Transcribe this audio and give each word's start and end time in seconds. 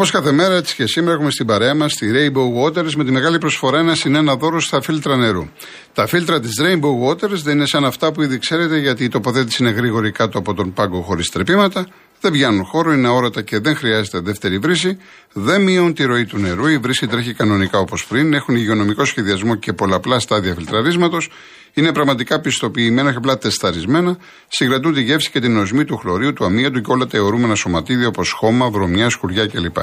Όπως 0.00 0.12
κάθε 0.12 0.32
μέρα, 0.32 0.54
έτσι 0.54 0.74
και 0.74 0.86
σήμερα 0.86 1.14
έχουμε 1.14 1.30
στην 1.30 1.46
παρέα 1.46 1.74
μας 1.74 1.94
τη 1.94 2.10
Rainbow 2.12 2.64
Waters 2.64 2.92
με 2.92 3.04
τη 3.04 3.10
μεγάλη 3.10 3.38
προσφορά 3.38 3.78
ένα 3.78 3.94
συν 3.94 4.14
ένα 4.14 4.36
δώρο 4.36 4.60
στα 4.60 4.80
φίλτρα 4.80 5.16
νερού. 5.16 5.48
Τα 5.92 6.06
φίλτρα 6.06 6.40
της 6.40 6.60
Rainbow 6.62 7.08
Waters 7.08 7.38
δεν 7.42 7.56
είναι 7.56 7.66
σαν 7.66 7.84
αυτά 7.84 8.12
που 8.12 8.22
ήδη 8.22 8.38
ξέρετε 8.38 8.78
γιατί 8.78 9.04
η 9.04 9.08
τοποθέτηση 9.08 9.62
είναι 9.62 9.72
γρήγορη 9.72 10.10
κάτω 10.10 10.38
από 10.38 10.54
τον 10.54 10.72
πάγκο 10.72 11.00
χωρίς 11.00 11.28
τρεπήματα, 11.28 11.86
δεν 12.20 12.32
πιάνουν 12.32 12.64
χώρο, 12.64 12.92
είναι 12.92 13.08
αόρατα 13.08 13.42
και 13.42 13.58
δεν 13.58 13.76
χρειάζεται 13.76 14.20
δεύτερη 14.20 14.58
βρύση, 14.58 14.98
δεν 15.32 15.62
μειώνουν 15.62 15.94
τη 15.94 16.04
ροή 16.04 16.24
του 16.24 16.38
νερού, 16.38 16.66
η 16.66 16.78
βρύση 16.78 17.06
τρέχει 17.06 17.34
κανονικά 17.34 17.78
όπως 17.78 18.06
πριν, 18.06 18.32
έχουν 18.32 18.56
υγειονομικό 18.56 19.04
σχεδιασμό 19.04 19.54
και 19.54 19.72
πολλαπλά 19.72 20.18
στάδια 20.18 20.54
φιλτραρίσματος, 20.54 21.28
είναι 21.74 21.92
πραγματικά 21.92 22.40
πιστοποιημένα 22.40 23.10
και 23.10 23.16
απλά 23.16 23.38
τεσταρισμένα, 23.38 24.16
συγκρατούν 24.48 24.94
τη 24.94 25.02
γεύση 25.02 25.30
και 25.30 25.40
την 25.40 25.56
οσμή 25.56 25.84
του 25.84 25.96
χλωρίου, 25.96 26.32
του 26.32 26.44
αμύαντου 26.44 26.80
και 26.80 26.90
όλα 26.90 27.06
τα 27.06 27.16
αιωρούμενα 27.16 27.54
σωματίδια 27.54 28.06
όπως 28.06 28.30
χώμα, 28.30 28.70
βρωμιά, 28.70 29.10
σκουριά 29.10 29.46
κλπ. 29.46 29.76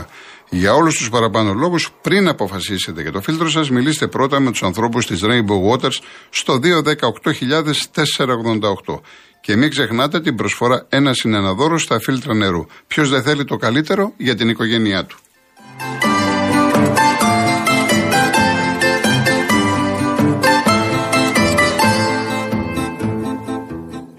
Για 0.49 0.73
όλους 0.73 0.97
τους 0.97 1.09
παραπάνω 1.09 1.53
λόγους, 1.53 1.91
πριν 2.01 2.27
αποφασίσετε 2.27 3.01
για 3.01 3.11
το 3.11 3.21
φίλτρο 3.21 3.49
σας, 3.49 3.69
μιλήστε 3.69 4.07
πρώτα 4.07 4.39
με 4.39 4.51
τους 4.51 4.63
ανθρώπους 4.63 5.05
της 5.05 5.19
Rainbow 5.23 5.71
Waters 5.71 5.97
στο 6.29 6.59
218.488. 6.59 9.01
Και 9.41 9.55
μην 9.55 9.69
ξεχνάτε 9.69 10.21
την 10.21 10.35
προσφορά 10.35 10.85
ένα 10.89 11.13
συνεναδόρο 11.13 11.77
στα 11.77 11.99
φίλτρα 11.99 12.33
νερού. 12.33 12.65
Ποιος 12.87 13.09
δεν 13.09 13.23
θέλει 13.23 13.45
το 13.45 13.55
καλύτερο 13.55 14.13
για 14.17 14.35
την 14.35 14.49
οικογένειά 14.49 15.05
του. 15.05 15.17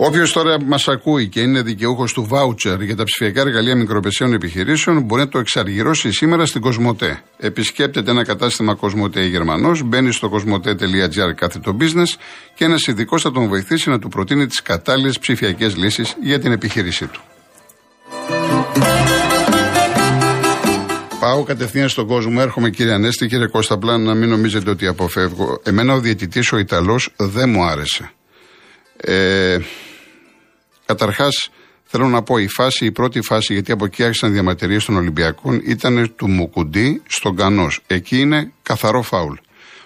Όποιος 0.01 0.33
τώρα 0.33 0.62
μας 0.65 0.89
ακούει 0.89 1.28
και 1.28 1.41
είναι 1.41 1.62
δικαιούχος 1.62 2.12
του 2.12 2.27
βάουτσερ 2.28 2.83
για 2.83 2.97
τα 2.97 3.05
ψηφιακά 3.05 3.41
εργαλεία 3.41 3.77
μικροπεσίων 3.77 4.33
επιχειρήσεων 4.33 5.03
μπορεί 5.03 5.23
να 5.23 5.28
το 5.28 5.39
εξαργυρώσει 5.39 6.12
σήμερα 6.12 6.47
στην 6.47 6.61
Κοσμοτέ. 6.61 7.23
Επισκέπτεται 7.37 8.11
ένα 8.11 8.25
κατάστημα 8.25 8.75
Κοσμοτέ 8.75 9.25
Γερμανός, 9.25 9.83
μπαίνει 9.83 10.12
στο 10.12 10.28
κοσμοτέ.gr 10.28 11.34
κάθετο 11.34 11.77
business 11.81 12.15
και 12.55 12.65
ένας 12.65 12.87
ειδικός 12.87 13.22
θα 13.22 13.33
τον 13.33 13.48
βοηθήσει 13.48 13.91
να 13.91 13.98
του 13.98 14.09
προτείνει 14.09 14.47
τις 14.47 14.62
κατάλληλες 14.62 15.19
ψηφιακές 15.19 15.77
λύσεις 15.77 16.17
για 16.22 16.39
την 16.39 16.53
επιχείρησή 16.53 17.06
του. 17.06 17.20
Πάω 21.29 21.43
κατευθείαν 21.43 21.89
στον 21.89 22.07
κόσμο, 22.07 22.39
έρχομαι 22.41 22.71
κύριε 22.71 22.93
Ανέστη, 22.93 23.27
κύριε 23.27 23.47
Κώστα, 23.47 23.75
απλά 23.75 23.98
να 23.98 24.15
μην 24.15 24.29
νομίζετε 24.29 24.71
ότι 24.71 24.87
αποφεύγω. 24.87 25.61
Εμένα 25.62 25.95
ο 25.95 26.01
διαιτητής 26.01 26.53
ο 26.53 26.59
Ιταλός 26.59 27.12
δεν 27.17 27.51
μου 27.51 27.65
άρεσε. 27.65 28.11
Ε, 28.97 29.59
Καταρχάς, 30.84 31.51
θέλω 31.84 32.09
να 32.09 32.23
πω 32.23 32.39
η 32.39 32.49
φάση, 32.49 32.84
η 32.84 32.93
πρώτη 32.93 33.21
φάση, 33.21 33.53
γιατί 33.53 33.73
από 33.73 33.84
εκεί 33.84 34.03
άρχισαν 34.03 34.33
διαμαρτυρίες 34.33 34.84
των 34.84 34.97
Ολυμπιακών, 34.97 35.61
ήταν 35.65 36.15
του 36.17 36.29
Μουκουντή 36.29 37.03
στον 37.06 37.37
Κανός. 37.37 37.81
Εκεί 37.87 38.21
είναι 38.21 38.53
καθαρό 38.62 39.03
φάουλ. 39.03 39.34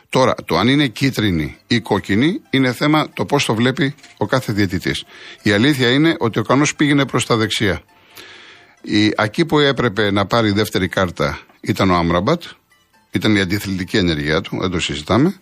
Τώρα, 0.08 0.34
το 0.44 0.56
αν 0.56 0.68
είναι 0.68 0.86
κίτρινη 0.86 1.56
ή 1.66 1.80
κόκκινη 1.80 2.40
είναι 2.50 2.72
θέμα 2.72 3.08
το 3.14 3.24
πώς 3.24 3.44
το 3.44 3.54
βλέπει 3.54 3.94
ο 4.16 4.26
κάθε 4.26 4.52
διαιτητής. 4.52 5.04
Η 5.42 5.52
αλήθεια 5.52 5.90
είναι 5.90 6.14
ότι 6.18 6.38
ο 6.38 6.42
Κανός 6.42 6.74
πήγαινε 6.74 7.06
προς 7.06 7.26
τα 7.26 7.36
δεξιά. 7.36 7.82
Η, 8.82 9.12
εκεί 9.16 9.44
που 9.44 9.58
έπρεπε 9.58 10.10
να 10.10 10.26
πάρει 10.26 10.50
δεύτερη 10.50 10.88
κάρτα 10.88 11.38
ήταν 11.60 11.90
ο 11.90 11.94
Άμραμπατ. 11.94 12.42
Ήταν 13.10 13.36
η 13.36 13.40
αντιθλητική 13.40 13.96
ενέργειά 13.96 14.40
του, 14.40 14.58
δεν 14.60 14.70
το 14.70 14.80
συζητάμε. 14.80 15.40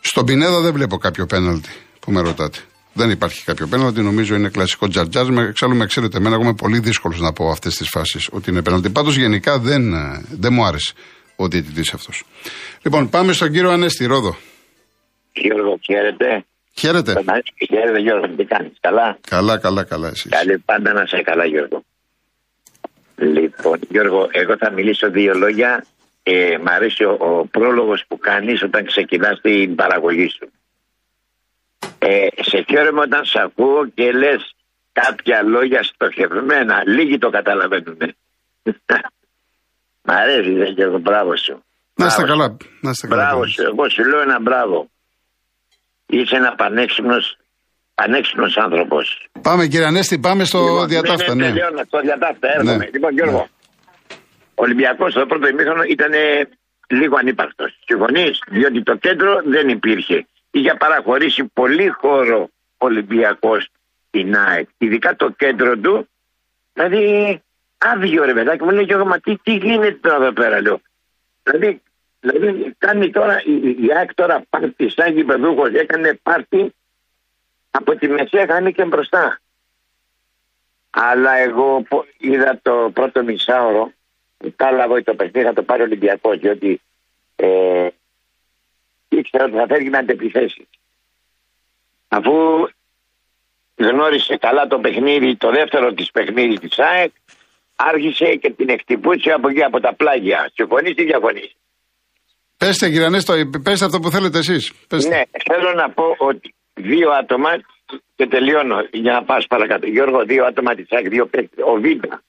Στον 0.00 0.24
Πινέδα 0.24 0.60
δεν 0.60 0.72
βλέπω 0.72 0.96
κάποιο 0.96 1.26
πέναλτι 1.26 1.68
που 2.00 2.12
με 2.12 2.20
ρωτάτε. 2.20 2.58
Δεν 2.92 3.10
υπάρχει 3.10 3.44
κάποιο 3.44 3.66
πέναλτι. 3.66 4.00
Νομίζω 4.00 4.34
είναι 4.34 4.48
κλασικό 4.48 4.88
τζαρτζάζ. 4.88 5.28
Εξάλλου 5.28 5.76
με 5.76 5.86
ξέρετε, 5.86 6.16
εμένα 6.16 6.34
εγώ 6.34 6.44
είμαι 6.44 6.54
πολύ 6.54 6.78
δύσκολος 6.78 7.20
να 7.20 7.32
πω 7.32 7.48
αυτές 7.50 7.76
τις 7.76 7.88
φάσεις 7.88 8.28
ότι 8.32 8.50
είναι 8.50 8.62
πέναλτι. 8.62 8.90
Πάντως 8.90 9.16
γενικά 9.16 9.58
δεν, 9.58 9.92
ε, 9.92 10.22
δεν 10.30 10.52
μου 10.52 10.64
άρεσε 10.64 10.92
ο 11.36 11.48
διαιτητής 11.48 11.92
αυτός. 11.94 12.24
Λοιπόν, 12.82 13.08
πάμε 13.08 13.32
στον 13.32 13.52
κύριο 13.52 13.70
Ανέστη 13.70 14.04
Ρόδο. 14.06 14.36
Γιώργο, 15.32 15.78
χαίρετε. 15.82 16.44
Χαίρετε. 16.72 17.12
Χαίρετε, 17.68 17.98
Γιώργο, 18.00 18.34
τι 18.36 18.44
κάνεις, 18.44 18.72
καλά; 18.80 19.18
Καλά, 19.28 19.58
καλά, 19.58 19.84
καλά. 19.84 20.08
Εσείς. 20.08 20.30
Καλή, 20.30 20.58
πάντα 20.58 20.92
να 20.92 21.06
σε 21.06 21.22
καλά, 21.22 21.44
Γιώργο. 21.44 21.84
Λοιπόν, 23.22 23.78
Γιώργο, 23.88 24.28
εγώ 24.30 24.56
θα 24.56 24.70
μιλήσω 24.70 25.10
δύο 25.10 25.34
λόγια. 25.34 25.84
Ε, 26.22 26.58
μ' 26.58 26.68
αρέσει 26.68 27.04
ο, 27.04 27.16
ο 27.20 27.46
πρόλογος 27.46 28.04
που 28.08 28.18
κάνεις 28.18 28.62
όταν 28.62 28.86
ξεκινάς 28.86 29.40
την 29.40 29.74
παραγωγή 29.74 30.28
σου. 30.28 30.50
Ε, 31.98 32.26
σε 32.40 32.64
χαίρομαι 32.68 33.00
όταν 33.00 33.24
σε 33.24 33.40
ακούω 33.40 33.86
και 33.94 34.12
λες 34.12 34.54
κάποια 34.92 35.42
λόγια 35.42 35.82
στοχευμένα. 35.82 36.82
Λίγοι 36.86 37.18
το 37.18 37.30
καταλαβαίνουν. 37.30 37.98
Μ' 40.04 40.10
αρέσει, 40.10 40.52
δεν 40.52 40.74
και 40.74 40.82
εγώ, 40.82 40.98
μπράβο 40.98 41.36
σου. 41.36 41.64
Να 41.94 42.06
είστε 42.06 42.22
καλά. 42.22 42.56
Να 42.80 42.90
είστε 42.90 43.06
καλά. 43.06 43.22
Μπράβο 43.24 43.46
σου. 43.46 43.62
Εγώ 43.62 43.88
σου 43.88 44.04
λέω 44.04 44.20
ένα 44.20 44.40
μπράβο. 44.40 44.90
Είσαι 46.06 46.36
ένα 46.36 46.54
πανέξυπνος 46.54 47.36
Ανέξυπνος 47.94 48.56
άνθρωπος. 48.56 49.28
Πάμε 49.42 49.66
κύριε 49.66 49.86
Ανέστη, 49.86 50.18
πάμε 50.18 50.44
στο 50.44 50.58
λοιπόν, 50.58 50.88
διατάφτα. 50.88 51.34
Ναι, 51.34 51.44
ναι, 51.44 51.52
ναι. 51.52 51.82
στο 51.86 52.00
διατάφτα, 52.00 52.48
έρχομαι. 52.48 52.76
Ναι. 52.76 52.88
Λοιπόν, 52.92 53.12
Γιώργο, 53.12 53.36
ναι. 53.38 54.16
ο 54.54 54.62
Ολυμπιακός 54.62 55.12
στο 55.12 55.26
πρώτο 55.26 55.48
ημίχρονο 55.48 55.82
ήταν 55.82 56.12
λίγο 56.86 57.16
ανύπαρκτος. 57.18 57.78
Συμφωνείς, 57.84 58.38
διότι 58.48 58.82
το 58.82 58.96
κέντρο 58.96 59.42
δεν 59.44 59.68
υπήρχε 59.68 60.26
είχε 60.52 60.74
παραχωρήσει 60.78 61.44
πολύ 61.44 61.88
χώρο 61.88 62.48
Ολυμπιακός 62.78 63.68
στην 64.08 64.36
ΑΕΚ. 64.36 64.68
Ειδικά 64.78 65.16
το 65.16 65.30
κέντρο 65.30 65.76
του. 65.76 66.08
Δηλαδή, 66.72 67.42
άδειο 67.78 68.24
ρε 68.24 68.32
παιδάκι 68.32 68.64
μου 68.64 68.70
λέει 68.70 68.86
και 68.86 68.92
εγώ, 68.92 69.04
μα 69.04 69.18
τι, 69.18 69.36
τι 69.42 69.54
γίνεται 69.54 69.98
τώρα 70.00 70.16
εδώ 70.16 70.32
πέρα, 70.32 70.60
λέω. 70.60 70.80
Δηλαδή, 71.42 71.82
δηλαδή 72.20 72.74
κάνει 72.78 73.10
τώρα, 73.10 73.42
η, 73.44 73.84
η 73.84 73.92
ΑΕΚ 73.96 74.14
τώρα 74.14 74.42
πάρτι, 74.50 74.90
σαν 74.90 75.14
γηπεδούχος, 75.14 75.72
έκανε 75.72 76.18
πάρτι 76.22 76.74
από 77.78 77.96
τη 77.96 78.08
μεσαία 78.08 78.70
και 78.70 78.84
μπροστά. 78.84 79.40
Αλλά 80.90 81.32
εγώ 81.36 81.86
είδα 82.18 82.58
το 82.62 82.90
πρώτο 82.94 83.22
μισάωρο, 83.24 83.92
κατάλαβα 84.38 85.02
το 85.02 85.14
παιχνίδι 85.14 85.46
θα 85.46 85.52
το 85.52 85.62
πάρει 85.62 85.82
ο 85.82 85.84
Ολυμπιακό, 85.84 86.30
διότι 86.36 86.80
ε, 87.36 87.88
ήξερα 89.08 89.44
ότι 89.44 89.56
θα 89.56 89.66
φέρει 89.68 89.88
να 89.88 89.98
αντεπιθέσεις. 89.98 90.66
Αφού 92.08 92.34
γνώρισε 93.76 94.36
καλά 94.36 94.66
το 94.66 94.78
παιχνίδι, 94.78 95.36
το 95.36 95.50
δεύτερο 95.50 95.92
της 95.92 96.10
παιχνίδι 96.10 96.58
της 96.58 96.78
ΑΕΚ, 96.78 97.12
άρχισε 97.76 98.34
και 98.34 98.50
την 98.50 98.68
εκτυπούσε 98.68 99.30
από 99.30 99.48
εκεί 99.48 99.62
από 99.62 99.80
τα 99.80 99.94
πλάγια. 99.94 100.50
Συμφωνείς 100.54 100.94
ή 100.96 101.02
διαφωνείς; 101.04 101.52
Πέστε 102.56 102.88
κύριε 102.90 103.06
Ανέστο, 103.06 103.34
πέστε 103.62 103.84
αυτό 103.84 103.98
που 104.00 104.10
θέλετε 104.10 104.38
εσείς. 104.38 104.72
Ναι, 104.90 105.22
θέλω 105.50 105.72
να 105.74 105.90
πω 105.90 106.14
ότι 106.18 106.54
δύο 106.82 107.10
άτομα 107.10 107.50
και 108.16 108.26
τελειώνω 108.26 108.86
για 108.92 109.12
να 109.12 109.22
πας 109.24 109.46
παρακάτω. 109.46 109.86
Γιώργο, 109.86 110.24
δύο 110.24 110.44
άτομα 110.44 110.74
της 110.74 110.86
ΑΕΚ, 110.90 111.08
δύο 111.08 111.26
παίκτες, 111.26 111.64
ο 111.66 111.74
Βίντα 111.74 112.22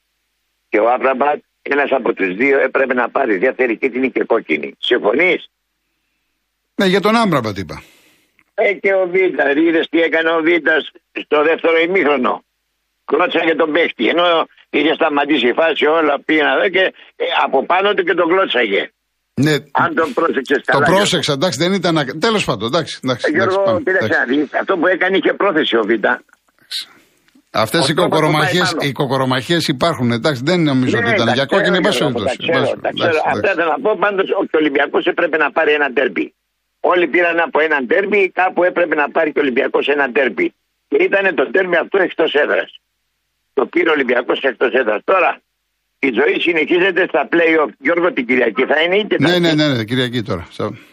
και 0.68 0.80
ο 0.80 0.90
Άβραμπατ, 0.90 1.42
ένας 1.62 1.90
από 1.90 2.12
τους 2.12 2.34
δύο 2.34 2.58
έπρεπε 2.58 2.94
να 2.94 3.10
πάρει 3.10 3.36
δεύτερη 3.36 3.76
κίτρινη 3.76 4.10
και 4.10 4.24
κόκκινη. 4.24 4.76
Συμφωνείς; 4.78 5.50
Ναι, 6.74 6.86
για 6.86 7.00
τον 7.00 7.16
Άμπραμπατ 7.16 7.58
είπα. 7.58 7.82
Ε, 8.54 8.72
και 8.72 8.94
ο 8.94 9.08
Βίντα, 9.08 9.50
είδες 9.50 9.88
τι 9.88 10.02
έκανε 10.02 10.30
ο 10.30 10.40
Βίντα 10.42 10.76
στο 11.12 11.42
δεύτερο 11.42 11.78
ημίχρονο. 11.78 12.44
Κλώτσαγε 13.04 13.54
τον 13.54 13.72
παίχτη. 13.72 14.08
Ενώ 14.08 14.46
είχε 14.70 14.94
σταματήσει 14.94 15.48
η 15.48 15.52
φάση, 15.52 15.86
όλα 15.86 16.20
πήγαιναν 16.20 16.70
και 16.70 16.94
ε, 17.16 17.24
από 17.44 17.66
πάνω 17.66 17.94
του 17.94 18.04
και 18.04 18.14
τον 18.14 18.28
κλώτσαγε. 18.28 18.90
Ναι. 19.34 19.54
Αν 19.72 19.94
τον 19.94 20.12
πρόσεξες 20.12 20.62
καλά. 20.64 20.84
Το 20.84 20.92
πρόσεξα, 20.92 21.32
εντάξει, 21.32 21.58
δεν 21.58 21.72
ήταν. 21.72 22.18
Τέλος 22.20 22.44
πάντων, 22.44 22.66
εντάξει. 22.66 23.00
εντάξει, 23.02 23.24
ε, 23.28 23.36
Γιώργο, 23.36 23.78
κοίταξε 23.84 24.18
να 24.18 24.24
δει. 24.24 24.48
Αυτό 24.60 24.76
που 24.76 24.86
έκανε 24.86 25.16
είχε 25.16 25.32
πρόθεση 25.32 25.76
ο 25.76 25.82
Βίντα. 25.82 26.22
Αυτές 27.50 27.88
οι 28.80 28.92
κοκορομαχίε 28.92 29.58
υπάρχουν. 29.66 30.10
Εντάξει, 30.10 30.42
δεν 30.44 30.60
νομίζω 30.62 30.98
ναι, 30.98 31.06
ότι 31.06 31.14
ήταν 31.14 31.34
για 31.34 31.46
κόκκινη 31.46 31.80
πάση 31.80 32.04
Αυτά 33.32 33.50
θέλω 33.56 33.70
να 33.76 33.80
πω. 33.84 33.96
Πάντως 33.98 34.30
ο 34.30 34.58
Ολυμπιακός 34.62 35.04
έπρεπε 35.04 35.36
να 35.36 35.50
πάρει 35.50 35.72
ένα 35.72 35.92
τέρμπι. 35.92 36.34
Όλοι 36.80 37.06
πήραν 37.08 37.38
από 37.40 37.60
ένα 37.60 37.86
τέρμι, 37.86 38.30
κάπου 38.40 38.64
έπρεπε 38.64 38.94
να 38.94 39.10
πάρει 39.10 39.32
και 39.32 39.38
ο 39.38 39.42
Ολυμπιακός 39.42 39.86
ένα 39.88 40.12
τέρμι. 40.12 40.54
Και 40.88 40.98
ήταν 41.06 41.34
το 41.34 41.50
τέρμι 41.50 41.76
αυτό 41.76 41.98
εκτός 42.02 42.34
έδρας. 42.34 42.70
Το 43.54 43.66
πήρε 43.66 43.88
ο 43.88 43.92
Ολυμπιακός 43.92 44.38
εκτός 44.40 44.72
έδρας. 44.72 45.00
Τώρα 45.04 45.40
η 46.08 46.10
ζωή 46.20 46.36
συνεχίζεται 46.46 47.02
στα 47.10 47.22
play-off. 47.32 47.70
Γιώργο 47.86 48.12
την 48.12 48.24
Κυριακή 48.28 48.64
θα 48.70 48.76
είναι 48.82 48.96
ή 49.00 49.04
Ναι, 49.18 49.38
ναι, 49.38 49.52
ναι, 49.58 49.66
ναι, 49.72 49.84
Κυριακή 49.84 50.22
τώρα. 50.22 50.44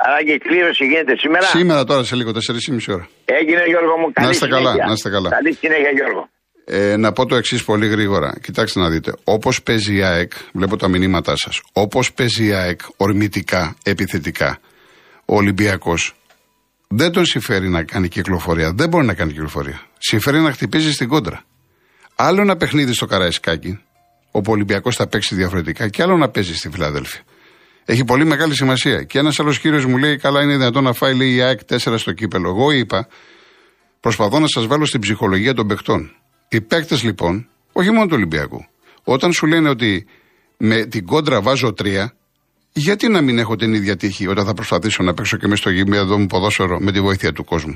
Άρα 0.08 0.20
και 0.26 0.32
η 0.32 0.38
κλήρωση 0.38 0.84
γίνεται 0.86 1.14
σήμερα. 1.18 1.46
Σήμερα 1.46 1.84
τώρα 1.84 2.04
σε 2.04 2.16
λίγο, 2.16 2.32
4,5 2.32 2.94
ώρα. 2.96 3.08
Έγινε 3.26 3.64
Γιώργο 3.68 3.98
μου, 4.00 4.08
καλή 4.14 4.28
να 4.28 4.34
είστε 4.34 4.48
καλά, 4.48 4.72
να 4.88 4.92
είστε 4.92 5.10
καλά. 5.10 5.30
Καλή 5.30 5.54
συνέχεια 5.54 5.92
Γιώργο. 6.00 6.30
Ε, 6.66 6.96
να 6.98 7.12
πω 7.12 7.26
το 7.26 7.36
εξής 7.36 7.64
πολύ 7.64 7.88
γρήγορα. 7.88 8.34
Κοιτάξτε 8.42 8.80
να 8.80 8.90
δείτε. 8.90 9.14
Όπως 9.24 9.64
παίζει 9.64 9.96
η 9.96 10.04
ΑΕΚ, 10.04 10.32
βλέπω 10.54 10.78
τα 10.78 10.88
μηνύματά 10.88 11.36
σας. 11.36 11.62
Όπως 11.74 12.14
παίζει 12.14 12.46
η 12.46 12.54
ΑΕΚ 12.54 12.80
ορμητικά, 12.98 13.76
επιθετικά, 13.84 14.60
ο 15.26 15.36
Ολυμπιακός 15.36 16.14
δεν 16.88 17.12
τον 17.12 17.26
συμφέρει 17.26 17.70
να 17.70 17.84
κάνει 17.84 18.08
κυκλοφορία. 18.08 18.72
Δεν 18.74 18.90
μπορεί 18.90 19.06
να 19.06 19.14
κάνει 19.14 19.32
κυκλοφορία. 19.32 19.82
Συμφέρει 19.98 20.40
να 20.40 20.52
χτυπήσει 20.52 20.92
στην 20.92 21.08
κόντρα. 21.08 21.44
Άλλο 22.16 22.42
ένα 22.42 22.58
παιχνίδι 22.58 22.94
στο 22.94 23.06
Καραϊσκάκι, 23.06 23.70
όπου 23.70 23.82
ο 24.32 24.42
Ολυμπιακό 24.46 24.92
θα 24.92 25.08
παίξει 25.08 25.36
διαφορετικά 25.36 25.90
και 25.90 26.02
άλλο 26.02 26.18
να 26.18 26.30
παίζει 26.30 26.56
στη 26.56 26.70
Φιλαδέλφια. 26.70 27.22
Έχει 27.86 28.04
πολύ 28.04 28.26
μεγάλη 28.26 28.56
σημασία. 28.56 29.04
Και 29.04 29.20
ένας 29.20 29.40
άλλος 29.40 29.60
κύριος 29.60 29.86
μου 29.86 29.98
λέει: 29.98 30.18
Καλά, 30.18 30.42
είναι 30.42 30.58
δυνατόν 30.58 30.84
να 30.84 30.94
φάει 30.94 31.16
λέει, 31.16 31.34
η 31.34 31.42
ΑΕΚ 31.42 31.60
4 31.70 31.94
στο 31.98 32.12
κύπελο. 32.12 32.50
Εγώ 32.50 32.72
είπα: 32.72 33.08
Προσπαθώ 34.00 34.40
να 34.40 34.48
σας 34.48 34.68
βάλω 34.68 34.86
στην 34.86 35.02
ψυχολογία 35.02 35.54
των 35.54 35.68
παιχτών. 35.68 36.16
Οι 36.48 36.62
παίκτες 36.62 37.04
λοιπόν, 37.04 37.48
όχι 37.72 37.92
μόνο 37.92 38.06
του 38.06 38.16
Ολυμπιακού, 38.16 38.66
όταν 39.04 39.34
σου 39.34 39.46
λένε 39.46 39.70
ότι 39.70 40.06
με 40.58 40.86
την 40.86 41.06
κόντρα 41.06 41.42
βάζω 41.42 41.74
τρία, 41.74 42.14
γιατί 42.72 43.08
να 43.08 43.22
μην 43.22 43.40
έχω 43.40 43.56
την 43.56 43.74
ίδια 43.74 43.96
τύχη 43.96 44.28
όταν 44.28 44.46
θα 44.46 44.54
προσπαθήσω 44.54 45.04
να 45.04 45.14
παίξω 45.14 45.38
και 45.38 45.48
μέσα 45.48 45.62
στο 45.62 45.70
γήπεδο 45.70 46.18
μου 46.18 46.26
ποδόσφαιρο 46.26 46.80
με 46.80 46.92
τη 46.92 47.02
βοήθεια 47.02 47.34
του 47.34 47.44
κόσμου. 47.44 47.74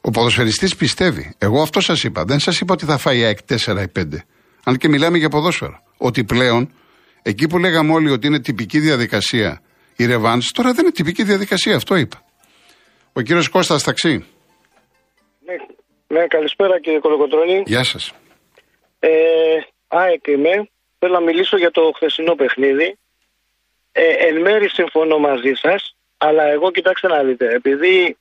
Ο 0.00 0.10
ποδοσφαιριστής 0.10 0.76
πιστεύει. 0.76 1.34
Εγώ 1.38 1.62
αυτό 1.62 1.80
σας 1.80 2.04
είπα. 2.04 2.24
Δεν 2.24 2.38
σας 2.38 2.60
είπα 2.60 2.74
ότι 2.74 2.84
θα 2.84 2.96
φάει 2.96 3.24
ΑΕΚ 3.24 3.38
4 3.48 3.56
ή 3.82 3.88
5. 3.96 4.24
Αν 4.64 4.76
και 4.76 4.88
μιλάμε 4.88 5.18
για 5.18 5.28
ποδόσφαιρο. 5.28 5.82
Ότι 5.96 6.24
πλέον, 6.24 6.74
εκεί 7.22 7.46
που 7.46 7.58
λέγαμε 7.58 7.92
όλοι 7.92 8.10
ότι 8.10 8.26
είναι 8.26 8.40
τυπική 8.40 8.78
διαδικασία 8.78 9.62
η 9.96 10.06
Ρεβάν, 10.06 10.40
τώρα 10.52 10.72
δεν 10.72 10.84
είναι 10.84 10.92
τυπική 10.92 11.22
διαδικασία. 11.22 11.76
Αυτό 11.76 11.96
είπα. 11.96 12.22
Ο 13.12 13.20
κύριος 13.20 13.48
Κώστας 13.48 13.82
Ταξί. 13.82 14.26
Ναι, 15.44 15.56
ναι, 16.18 16.26
καλησπέρα 16.26 16.80
κύριε 16.80 16.98
Κολοκοτρόνη. 16.98 17.62
Γεια 17.66 17.84
σας. 17.84 18.12
Ε, 18.98 19.10
ΑΕΚ 19.88 20.26
είμαι. 20.26 20.68
Θέλω 20.98 21.12
να 21.12 21.20
μιλήσω 21.20 21.56
για 21.56 21.70
το 21.70 21.92
χθεσινό 21.94 22.34
παιχνίδι. 22.34 22.98
Ε, 23.92 24.02
εν 24.28 24.40
μέρη 24.40 24.68
συμφωνώ 24.68 25.18
μαζί 25.18 25.52
σας, 25.54 25.96
αλλά 26.16 26.44
εγώ 26.44 26.70
κοιτάξτε 26.70 27.08
να 27.08 27.22
δείτε. 27.22 27.54
Επειδή 27.54 28.16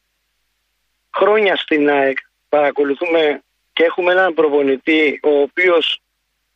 χρόνια 1.18 1.56
στην 1.56 1.90
ΑΕΚ 1.90 2.18
παρακολουθούμε 2.50 3.42
και 3.74 3.84
έχουμε 3.84 4.12
έναν 4.12 4.34
προπονητή 4.34 5.20
ο 5.24 5.42
οποίος 5.42 6.03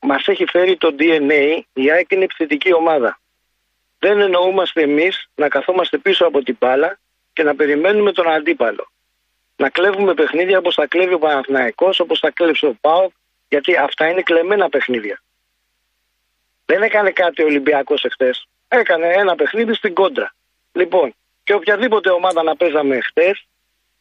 μας 0.08 0.28
έχει 0.28 0.46
φέρει 0.46 0.78
το 0.78 0.96
DNA, 1.00 1.60
η 1.74 1.92
ΑΕΚ 1.92 2.12
είναι 2.12 2.24
επιθετική 2.24 2.74
ομάδα. 2.74 3.20
Δεν 4.00 4.20
εννοούμαστε 4.20 4.82
εμείς 4.82 5.30
να 5.36 5.48
καθόμαστε 5.48 5.98
πίσω 5.98 6.26
από 6.26 6.44
την 6.44 6.58
μπάλα 6.60 7.00
και 7.34 7.44
να 7.44 7.56
περιμένουμε 7.56 8.12
τον 8.12 8.30
αντίπαλο. 8.30 8.92
Να 9.56 9.70
κλέβουμε 9.70 10.14
παιχνίδια 10.14 10.58
όπως 10.58 10.76
θα 10.76 10.88
κλέβει 10.88 11.14
ο 11.14 11.20
Παναθηναϊκός, 11.20 12.00
όπως 12.00 12.20
θα 12.20 12.32
κλέβει 12.32 12.66
ο 12.66 12.78
ΠΑΟΚ, 12.82 13.12
γιατί 13.50 13.76
αυτά 13.76 14.10
είναι 14.10 14.22
κλεμμένα 14.22 14.70
παιχνίδια. 14.70 15.22
Δεν 16.66 16.82
έκανε 16.82 17.12
κάτι 17.12 17.42
ο 17.44 17.46
Ολυμπιακός 17.46 18.04
εχθές. 18.04 18.48
Έκανε 18.68 19.08
ένα 19.08 19.36
παιχνίδι 19.36 19.74
στην 19.74 19.94
κόντρα. 19.94 20.34
Λοιπόν, 20.72 21.16
και 21.44 21.54
οποιαδήποτε 21.54 22.10
ομάδα 22.10 22.44
να 22.44 22.56
παίζαμε 22.56 23.00
χτες, 23.00 23.48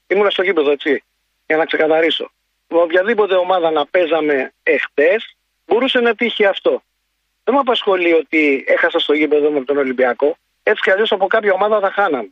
Ήμουν 0.07 0.31
στο 0.31 0.43
γήπεδο, 0.43 0.71
έτσι, 0.71 1.05
για 1.47 1.57
να 1.57 1.65
ξεκαθαρίσω. 1.65 2.31
Με 2.69 2.79
οποιαδήποτε 2.79 3.35
ομάδα 3.35 3.71
να 3.71 3.87
παίζαμε 3.87 4.53
εχθές, 4.63 5.36
μπορούσε 5.67 6.01
να 6.01 6.15
τύχει 6.15 6.45
αυτό. 6.45 6.83
Δεν 7.45 7.55
με 7.55 7.61
απασχολεί 7.61 8.13
ότι 8.13 8.65
έχασα 8.67 8.99
στο 8.99 9.13
γήπεδο 9.13 9.51
με 9.51 9.65
τον 9.65 9.77
Ολυμπιακό. 9.77 10.37
Έτσι 10.63 10.83
κι 10.83 10.91
αλλιώς 10.91 11.13
από 11.13 11.27
κάποια 11.27 11.53
ομάδα 11.53 11.81
θα 11.81 11.91
χάναμε. 11.91 12.29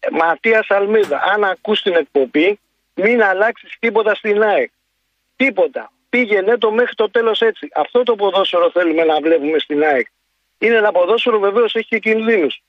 Ε, 0.00 0.08
Ματίας 0.10 0.70
Αλμίδα, 0.70 1.22
αν 1.22 1.44
ακούς 1.44 1.82
την 1.82 1.94
εκπομπή, 1.94 2.60
μην 2.94 3.22
αλλάξεις 3.22 3.76
τίποτα 3.78 4.14
στην 4.14 4.42
ΑΕΚ. 4.42 4.70
Τίποτα. 5.36 5.92
Πήγαινε 6.08 6.58
το 6.58 6.72
μέχρι 6.72 6.94
το 6.94 7.10
τέλος 7.10 7.40
έτσι. 7.40 7.68
Αυτό 7.74 8.02
το 8.02 8.14
ποδόσφαιρο 8.14 8.70
θέλουμε 8.70 9.04
να 9.04 9.20
βλέπουμε 9.20 9.58
στην 9.58 9.82
ΑΕΚ. 9.82 10.06
Είναι 10.58 10.76
ένα 10.76 10.92
ποδόσφαιρο 10.92 11.38
βεβαίως 11.38 11.74
έχει 11.74 11.88
και 11.88 11.98
κινδύνους 11.98 12.62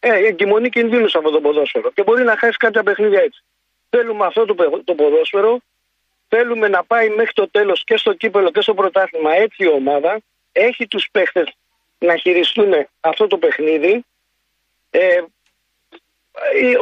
ε, 0.00 0.26
εγκυμονεί 0.26 0.68
κινδύνους 0.68 1.14
από 1.14 1.30
το 1.30 1.40
ποδόσφαιρο 1.40 1.90
και 1.90 2.02
μπορεί 2.02 2.24
να 2.24 2.36
χάσει 2.36 2.56
κάποια 2.56 2.82
παιχνίδια 2.82 3.20
έτσι. 3.20 3.42
Θέλουμε 3.90 4.26
αυτό 4.26 4.44
το, 4.44 4.82
το 4.84 4.94
ποδόσφαιρο, 4.94 5.58
θέλουμε 6.28 6.68
να 6.68 6.84
πάει 6.84 7.08
μέχρι 7.08 7.32
το 7.32 7.50
τέλος 7.50 7.84
και 7.84 7.96
στο 7.96 8.12
κύπελο 8.12 8.50
και 8.50 8.60
στο 8.60 8.74
πρωτάθλημα 8.74 9.32
έτσι 9.32 9.64
η 9.64 9.68
ομάδα. 9.68 10.20
Έχει 10.52 10.86
τους 10.86 11.08
παίχτες 11.12 11.56
να 11.98 12.16
χειριστούν 12.16 12.72
αυτό 13.00 13.26
το 13.26 13.38
παιχνίδι. 13.38 14.04
Ε, 14.90 15.20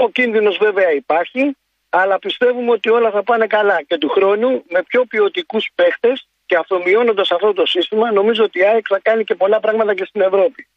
ο 0.02 0.08
κίνδυνος 0.08 0.56
βέβαια 0.56 0.93
υπάρχει, 0.93 1.56
αλλά 1.88 2.19
πιστεύουμε 2.19 2.70
ότι 2.70 2.91
όλα 2.91 3.11
θα 3.11 3.23
πάνε 3.23 3.46
καλά. 3.46 3.82
Και 3.82 3.99
του 3.99 4.08
χρόνου 4.08 4.64
με 4.69 4.82
πιο 4.82 5.05
ποιοτικούς 5.05 5.70
παίχτες 5.75 6.29
και 6.46 6.56
αφομοιώνοντας 6.56 7.31
αυτό 7.31 7.52
το 7.52 7.67
σύστημα, 7.67 8.12
νομίζω 8.12 8.44
ότι 8.44 8.58
η 8.58 8.64
ΑΕΚ 8.64 8.87
θα 8.88 8.99
κάνει 9.02 9.25
και 9.25 9.35
πολλά 9.35 9.61
πράγματα 9.61 9.94
και 9.94 10.05
στην 10.05 10.20
Ευρώπη. 10.20 10.69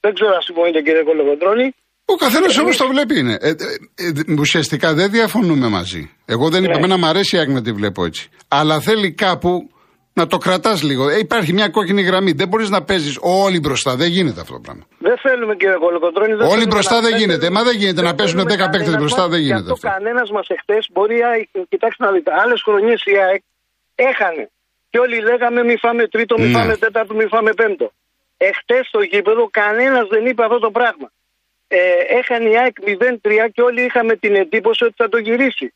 Δεν 0.00 0.14
ξέρω 0.14 0.34
αν 0.34 0.42
συμφωνείτε 0.42 0.82
κύριε 0.82 1.02
Κολοκοντρόνη. 1.02 1.74
Ο 2.08 2.14
καθένας 2.14 2.58
όμως 2.58 2.76
το 2.76 2.86
βλέπει 2.88 3.18
είναι. 3.18 3.36
Ε, 3.40 3.48
ε, 3.48 3.54
ε, 3.94 4.34
ουσιαστικά 4.38 4.94
δεν 4.94 5.10
διαφωνούμε 5.10 5.68
μαζί. 5.68 6.10
Εγώ 6.26 6.48
δεν 6.48 6.64
είπα, 6.64 6.86
να 6.86 6.98
μου 6.98 7.06
αρέσει 7.06 7.36
η 7.36 7.46
να 7.46 7.62
τη 7.62 7.72
βλέπω 7.72 8.04
έτσι. 8.04 8.28
Αλλά 8.48 8.80
θέλει 8.80 9.12
κάπου 9.12 9.70
να 10.12 10.26
το 10.26 10.38
κρατάς 10.38 10.82
λίγο. 10.82 11.08
Ε, 11.08 11.18
υπάρχει 11.18 11.52
μια 11.52 11.68
κόκκινη 11.68 12.02
γραμμή. 12.02 12.32
Δεν 12.32 12.48
μπορείς 12.48 12.70
να 12.70 12.82
παίζεις 12.82 13.18
όλοι 13.20 13.58
μπροστά. 13.60 13.96
Δεν 13.96 14.08
γίνεται 14.08 14.40
αυτό 14.40 14.52
το 14.52 14.60
πράγμα. 14.60 14.84
Δεν 14.98 15.16
θέλουμε 15.24 15.54
κύριε 15.56 15.78
Κολοκοντρόνη. 15.84 16.32
όλοι 16.54 16.66
μπροστά 16.66 17.00
δεν 17.00 17.16
γίνεται. 17.16 17.50
Μα 17.50 17.62
δεν 17.62 17.76
γίνεται 17.76 18.02
να 18.02 18.14
παίζουν 18.14 18.40
10 18.40 18.68
παίκτες 18.72 18.96
μπροστά. 18.96 19.28
Δεν 19.28 19.40
γίνεται 19.40 19.70
αυτό. 19.72 19.88
Κανένας 19.88 20.30
μας 20.30 20.46
εχθές 20.48 20.88
μπορεί, 20.92 21.16
κοιτάξτε 21.68 22.04
να 22.04 22.10
δείτε, 22.12 22.30
άλλες 22.42 22.60
χρονιές 22.66 23.00
η 23.04 23.14
ΑΕΚ 23.24 23.42
έχανε. 23.94 24.50
Και 24.90 24.98
όλοι 24.98 25.16
λέγαμε 25.30 25.60
μη 25.68 25.76
φάμε 25.84 26.08
τρίτο, 26.08 26.38
μη 26.38 26.46
ναι. 26.46 26.58
φάμε 26.58 26.76
τέταρτο, 26.76 27.14
μη 27.14 27.26
φάμε 27.26 27.52
πέμπτο. 27.60 27.86
Εχθές 28.36 28.86
στο 28.86 29.00
γήπεδο 29.00 29.48
κανένας 29.60 30.06
δεν 30.08 30.26
είπε 30.26 30.42
αυτό 30.44 30.58
το 30.58 30.70
πράγμα. 30.70 31.08
Ε, 31.68 31.78
έχανε 32.18 32.48
η 32.48 32.56
ΑΕΚ 32.58 32.76
0-3 32.86 33.48
και 33.54 33.62
όλοι 33.62 33.80
είχαμε 33.84 34.16
την 34.16 34.34
εντύπωση 34.34 34.84
ότι 34.84 34.94
θα 34.96 35.08
το 35.08 35.18
γυρίσει. 35.18 35.72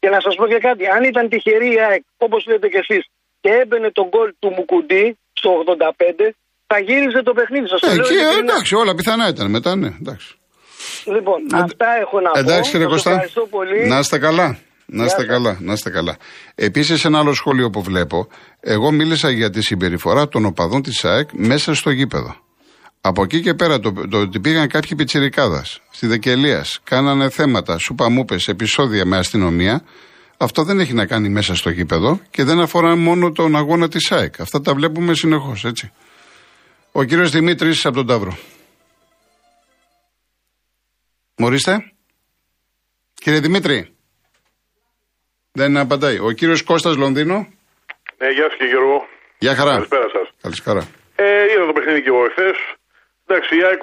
Και 0.00 0.08
να 0.08 0.20
σας 0.20 0.34
πω 0.34 0.46
και 0.46 0.58
κάτι, 0.58 0.86
αν 0.86 1.02
ήταν 1.04 1.28
τυχερή 1.28 1.72
η 1.72 1.80
ΑΕΚ, 1.88 2.02
όπως 2.16 2.46
λέτε 2.46 2.68
κι 2.68 2.76
εσείς, 2.76 3.04
και 3.40 3.50
έμπαινε 3.62 3.90
τον 3.90 4.06
γκολ 4.08 4.28
του 4.38 4.50
Μουκουντή 4.56 5.18
στο 5.32 5.50
85, 5.66 6.34
θα 6.66 6.78
γύριζε 6.78 7.22
το 7.22 7.32
παιχνίδι. 7.32 7.66
Σας 7.68 7.82
ε, 7.82 7.96
και, 7.96 8.38
εντάξει, 8.38 8.74
όλα 8.74 8.94
πιθανά 8.94 9.28
ήταν 9.28 9.50
μετά, 9.50 9.76
ναι, 9.76 9.90
εντάξει. 10.00 10.34
Λοιπόν, 11.04 11.40
ε, 11.54 11.58
αυτά 11.58 11.86
έχω 12.00 12.20
να 12.20 12.30
εντάξει, 12.34 12.70
πω. 12.70 12.78
Εντάξει, 12.78 13.08
Ευχαριστώ 13.08 13.46
πολύ. 13.46 13.86
Να 13.86 13.98
είστε 13.98 14.18
καλά. 14.18 14.58
Να 14.90 15.04
είστε 15.04 15.24
καλά, 15.24 15.58
να 15.60 15.72
είστε 15.72 15.90
καλά. 15.90 16.16
Επίσης, 16.54 17.04
ένα 17.04 17.18
άλλο 17.18 17.34
σχόλιο 17.34 17.70
που 17.70 17.82
βλέπω, 17.82 18.28
εγώ 18.60 18.90
μίλησα 18.90 19.30
για 19.30 19.50
τη 19.50 19.62
συμπεριφορά 19.62 20.28
των 20.28 20.44
οπαδών 20.44 20.82
της 20.82 21.04
ΑΕΚ 21.04 21.28
μέσα 21.32 21.74
στο 21.74 21.90
γήπεδο. 21.90 22.36
Από 23.00 23.22
εκεί 23.22 23.40
και 23.40 23.54
πέρα 23.54 23.80
το, 23.80 23.92
το 24.10 24.20
ότι 24.20 24.40
πήγαν 24.40 24.68
κάποιοι 24.68 24.96
πιτσιρικάδε 24.96 25.62
στη 25.90 26.06
Δεκελία, 26.06 26.64
κάνανε 26.84 27.30
θέματα, 27.30 27.78
σουπαμούπε, 27.78 28.36
επεισόδια 28.46 29.04
με 29.04 29.16
αστυνομία, 29.16 29.82
αυτό 30.36 30.62
δεν 30.62 30.80
έχει 30.80 30.92
να 30.92 31.06
κάνει 31.06 31.28
μέσα 31.28 31.54
στο 31.54 31.70
γήπεδο 31.70 32.20
και 32.30 32.44
δεν 32.44 32.60
αφορά 32.60 32.96
μόνο 32.96 33.32
τον 33.32 33.56
αγώνα 33.56 33.88
της 33.88 34.12
ΑΕΚ. 34.12 34.40
Αυτά 34.40 34.60
τα 34.60 34.74
βλέπουμε 34.74 35.14
συνεχώς, 35.14 35.64
έτσι. 35.64 35.92
Ο 36.92 37.04
κύριος 37.04 37.30
Δημήτρης 37.30 37.86
από 37.86 37.96
τον 37.96 38.06
Ταύρο. 38.06 38.38
Μορίστε. 41.36 41.92
Κύριε 43.14 43.40
Δημήτρη. 43.40 43.94
Δεν 45.52 45.76
απαντάει. 45.76 46.18
Ο 46.18 46.30
κύριος 46.30 46.62
Κώστας 46.62 46.96
Λονδίνο. 46.96 47.34
Ναι, 48.18 48.28
γεια 48.28 48.46
σας 48.48 48.56
και 48.58 48.64
Γιώργο. 48.64 49.06
Γεια 49.38 49.54
χαρά. 49.54 49.72
Καλησπέρα 49.72 50.08
σας. 50.08 50.28
Καλησπέρα. 50.40 50.88
Ε, 51.16 51.52
είδα 51.52 51.66
το 51.66 51.72
παιχνίδι 51.72 52.02
και 52.02 52.08
εγώ 52.08 52.24
εχθές. 52.24 52.77
Εντάξει, 53.30 53.56
η 53.56 53.62
ΑΕΚ, 53.62 53.82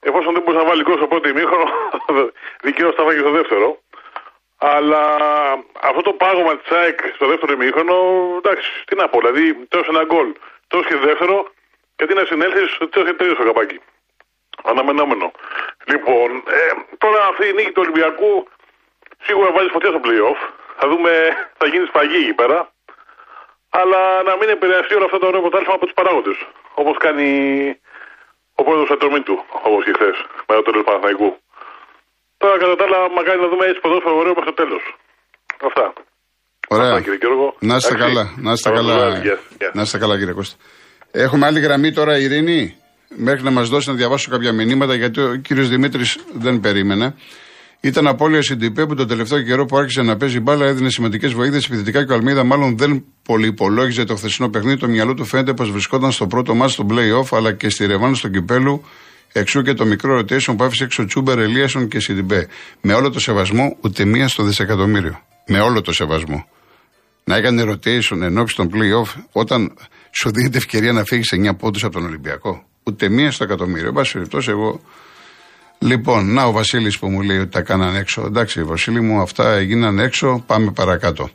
εφόσον 0.00 0.32
δεν 0.32 0.42
μπορούσε 0.42 0.64
να 0.64 0.68
βάλει 0.70 0.82
κόσμο 0.82 1.04
από 1.04 1.14
πρώτο 1.14 1.28
ημίχρονο, 1.28 1.66
δικαίως 2.64 2.94
θα 2.94 3.04
βάλει 3.04 3.16
και 3.16 3.22
στο 3.26 3.30
δεύτερο. 3.30 3.82
Αλλά 4.58 5.02
αυτό 5.80 6.00
το 6.02 6.12
πάγωμα 6.12 6.56
της 6.56 6.70
ΑΕΚ 6.70 6.98
στο 7.14 7.26
δεύτερο 7.26 7.52
ημίχρονο, 7.52 7.96
εντάξει, 8.36 8.70
τι 8.86 8.94
να 8.96 9.08
πω. 9.08 9.18
Δηλαδή, 9.18 9.66
τόσο 9.68 9.86
ένα 9.88 10.04
γκολ, 10.04 10.28
τόσο 10.66 10.88
και 10.88 10.96
δεύτερο, 10.96 11.52
και 11.96 12.06
τι 12.06 12.14
να 12.14 12.24
συνέλθεις, 12.24 12.76
τόσο 12.78 13.06
και 13.06 13.12
τρίτο 13.12 13.34
στο 13.34 13.44
καπάκι. 13.44 13.80
Αναμενόμενο. 14.64 15.30
Λοιπόν, 15.84 16.42
ε, 16.46 16.72
τώρα 16.98 17.26
αυτή 17.26 17.48
η 17.48 17.52
νίκη 17.52 17.72
του 17.72 17.82
Ολυμπιακού 17.84 18.48
σίγουρα 19.22 19.52
βάζει 19.52 19.68
φωτιά 19.68 19.90
στο 19.90 20.00
playoff. 20.04 20.40
Θα 20.78 20.88
δούμε, 20.88 21.12
θα 21.58 21.66
γίνει 21.66 21.86
σφαγή 21.86 22.16
εκεί 22.16 22.34
πέρα. 22.34 22.72
Αλλά 23.70 24.22
να 24.22 24.36
μην 24.36 24.48
επηρεαστεί 24.48 24.94
όλο 24.94 25.04
αυτό 25.04 25.18
το 25.18 25.26
ωραίο 25.26 25.40
πρωτάθλημα 25.40 25.74
από 25.74 25.84
τους 25.84 25.94
παράγοντες. 25.94 26.36
Όπως 26.74 26.96
κάνει 26.96 27.28
ο 28.62 28.64
πρόεδρος 28.66 28.88
του, 29.28 29.36
όπως 29.68 29.80
και 29.86 29.92
χθες, 29.96 30.16
με 30.48 30.52
το 30.58 30.62
τέλος 30.66 30.78
του 30.80 30.88
Παναθηναϊκού. 30.88 31.28
Τώρα 32.42 32.54
κατά 32.62 32.74
τα 32.80 32.84
άλλα, 32.86 32.98
μακάρι 33.16 33.40
να 33.44 33.48
δούμε 33.52 33.64
έτσι 33.70 33.80
ποδόσφαιρο 33.84 34.16
ωραίο 34.22 34.34
μέχρι 34.36 34.50
το 34.52 34.58
τέλος. 34.62 34.82
Αυτά. 35.68 35.86
Ωραία. 36.74 36.90
Να 37.70 37.76
είστε 37.76 37.94
καλά. 38.04 38.24
Να 38.46 38.52
είστε 38.52 38.70
καλά. 38.78 38.96
Να 39.72 39.82
είστε 39.82 39.98
καλά, 40.02 40.14
κύριε 40.18 40.36
Κώστα. 40.38 40.56
Έχουμε 41.24 41.46
άλλη 41.46 41.60
γραμμή 41.60 41.90
τώρα, 41.92 42.18
Ειρήνη. 42.18 42.76
Μέχρι 43.08 43.42
να 43.42 43.50
μας 43.50 43.68
δώσει 43.68 43.88
να 43.88 43.94
διαβάσω 43.94 44.30
κάποια 44.30 44.52
μηνύματα, 44.52 44.94
γιατί 44.94 45.20
ο 45.20 45.36
κύριος 45.36 45.68
Δημήτρης 45.68 46.18
δεν 46.32 46.60
περίμενε. 46.60 47.14
Ήταν 47.84 48.06
απώλεια 48.06 48.42
Σιντιπέ 48.42 48.86
που 48.86 48.94
το 48.94 49.06
τελευταίο 49.06 49.42
καιρό 49.42 49.64
που 49.64 49.76
άρχισε 49.76 50.02
να 50.02 50.16
παίζει 50.16 50.40
μπάλα 50.40 50.66
έδινε 50.66 50.90
σημαντικές 50.90 51.32
βοήθειες 51.32 51.66
επιθετικά 51.66 52.04
και 52.04 52.12
ο 52.12 52.14
Αλμίδα 52.14 52.44
μάλλον 52.44 52.76
δεν 52.76 53.04
πολύ 53.22 53.46
υπολόγιζε 53.46 54.04
το 54.04 54.16
χθεσινό 54.16 54.48
παιχνίδι. 54.48 54.76
Το 54.76 54.88
μυαλό 54.88 55.14
του 55.14 55.24
φαίνεται 55.24 55.54
πως 55.54 55.70
βρισκόταν 55.70 56.12
στο 56.12 56.26
πρώτο 56.26 56.54
μάτι 56.54 56.72
στο 56.72 56.86
playoff 56.90 57.36
αλλά 57.36 57.52
και 57.52 57.68
στη 57.68 57.86
Ρεβάν 57.86 58.14
στο 58.14 58.28
κυπέλου. 58.28 58.84
Εξού 59.32 59.62
και 59.62 59.74
το 59.74 59.84
μικρό 59.84 60.18
rotation 60.18 60.54
που 60.56 60.64
άφησε 60.64 60.84
έξω 60.84 61.04
Τσούμπερ, 61.04 61.38
Ελίασον 61.38 61.88
και 61.88 62.00
Σιντιπέ. 62.00 62.48
Με 62.80 62.94
όλο 62.94 63.10
το 63.10 63.20
σεβασμό, 63.20 63.76
ούτε 63.80 64.04
μία 64.04 64.28
στο 64.28 64.42
δισεκατομμύριο. 64.42 65.20
Με 65.46 65.60
όλο 65.60 65.80
το 65.80 65.92
σεβασμό. 65.92 66.46
Να 67.24 67.36
έκανε 67.36 67.62
rotation 67.62 68.20
εν 68.20 68.38
ώψη 68.38 68.56
των 68.56 68.70
playoff 68.72 69.20
όταν 69.32 69.74
σου 70.10 70.30
δίνεται 70.30 70.56
ευκαιρία 70.56 70.92
να 70.92 71.04
φύγεις 71.04 71.32
9 71.32 71.56
πόντους 71.58 71.84
από 71.84 71.92
τον 71.92 72.04
Ολυμπιακό. 72.04 72.64
Ούτε 72.82 73.08
μία 73.08 73.30
στο 73.30 73.44
εκατομμύριο. 73.44 73.88
Εν 73.88 73.94
πάση 73.94 74.12
περιπτώσει, 74.12 74.50
εγώ. 74.50 74.80
Λοιπόν, 75.82 76.32
να 76.32 76.44
ο 76.44 76.52
Βασίλης 76.52 76.98
που 76.98 77.08
μου 77.08 77.20
λέει 77.20 77.38
ότι 77.38 77.50
τα 77.50 77.62
κάνανε 77.62 77.98
έξω. 77.98 78.22
Εντάξει, 78.26 78.62
Βασίλη 78.62 79.00
μου, 79.00 79.20
αυτά 79.20 79.52
έγιναν 79.52 79.98
έξω. 79.98 80.42
Πάμε 80.46 80.70
παρακάτω. 80.70 81.30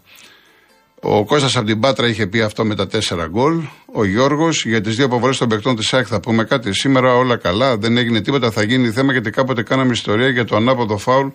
Ο 0.99 1.25
Κώστας 1.25 1.55
από 1.55 1.65
την 1.65 1.79
Πάτρα 1.79 2.07
είχε 2.07 2.27
πει 2.27 2.41
αυτό 2.41 2.65
με 2.65 2.75
τα 2.75 2.87
τέσσερα 2.87 3.27
γκολ. 3.27 3.61
Ο 3.93 4.05
Γιώργος 4.05 4.65
για 4.65 4.81
τις 4.81 4.95
δύο 4.95 5.05
αποβολές 5.05 5.37
των 5.37 5.49
παικτών 5.49 5.75
της 5.75 5.87
ΣΑΚ 5.87 6.05
θα 6.09 6.19
πούμε 6.19 6.43
κάτι. 6.43 6.73
Σήμερα 6.73 7.13
όλα 7.13 7.37
καλά, 7.37 7.77
δεν 7.77 7.97
έγινε 7.97 8.21
τίποτα. 8.21 8.51
Θα 8.51 8.63
γίνει 8.63 8.91
θέμα 8.91 9.11
γιατί 9.11 9.29
κάποτε 9.29 9.63
κάναμε 9.63 9.91
ιστορία 9.91 10.29
για 10.29 10.45
το 10.45 10.55
ανάποδο 10.55 10.97
φάουλ 10.97 11.27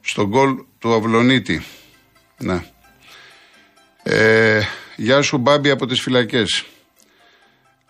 στον 0.00 0.26
γκολ 0.26 0.56
του 0.78 0.94
Αυλονίτη. 0.94 1.62
Ναι. 2.38 2.64
Ε, 4.02 4.60
γεια 4.96 5.22
σου 5.22 5.38
Μπάμπη 5.38 5.70
από 5.70 5.86
τις 5.86 6.00
φυλακές. 6.00 6.64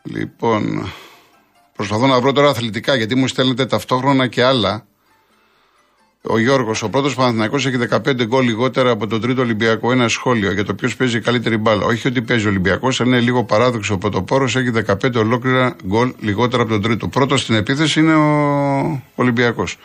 Λοιπόν, 0.02 0.92
προσπαθώ 1.86 2.06
να 2.06 2.20
βρω 2.20 2.32
τώρα 2.32 2.48
αθλητικά 2.48 2.94
γιατί 2.94 3.14
μου 3.14 3.26
στέλνετε 3.28 3.66
ταυτόχρονα 3.66 4.26
και 4.26 4.44
άλλα. 4.44 4.86
Ο 6.22 6.38
Γιώργος, 6.38 6.82
ο 6.82 6.88
πρώτος 6.88 7.14
Παναθυνακό, 7.14 7.56
έχει 7.56 7.76
15 7.76 8.26
γκολ 8.26 8.44
λιγότερα 8.44 8.90
από 8.90 9.06
τον 9.06 9.20
τρίτο 9.20 9.42
Ολυμπιακό. 9.42 9.92
Ένα 9.92 10.08
σχόλιο 10.08 10.52
για 10.52 10.64
το 10.64 10.74
ποιος 10.74 10.96
παίζει 10.96 11.20
καλύτερη 11.20 11.56
μπάλα. 11.56 11.84
Όχι 11.84 12.08
ότι 12.08 12.22
παίζει 12.22 12.46
ο 12.46 12.48
Ολυμπιακός, 12.48 13.00
αλλά 13.00 13.10
είναι 13.10 13.20
λίγο 13.24 13.44
παράδοξο. 13.44 13.94
Ο 13.94 13.98
Πρωτοπόρο 13.98 14.44
έχει 14.44 14.70
15 14.86 15.14
ολόκληρα 15.14 15.76
γκολ 15.86 16.14
λιγότερα 16.18 16.62
από 16.62 16.72
τον 16.72 16.82
τρίτο. 16.82 17.08
Πρώτος 17.08 17.40
στην 17.40 17.54
επίθεση 17.54 18.00
είναι 18.00 18.14
ο 18.14 19.02
Ολυμπιακός. 19.14 19.78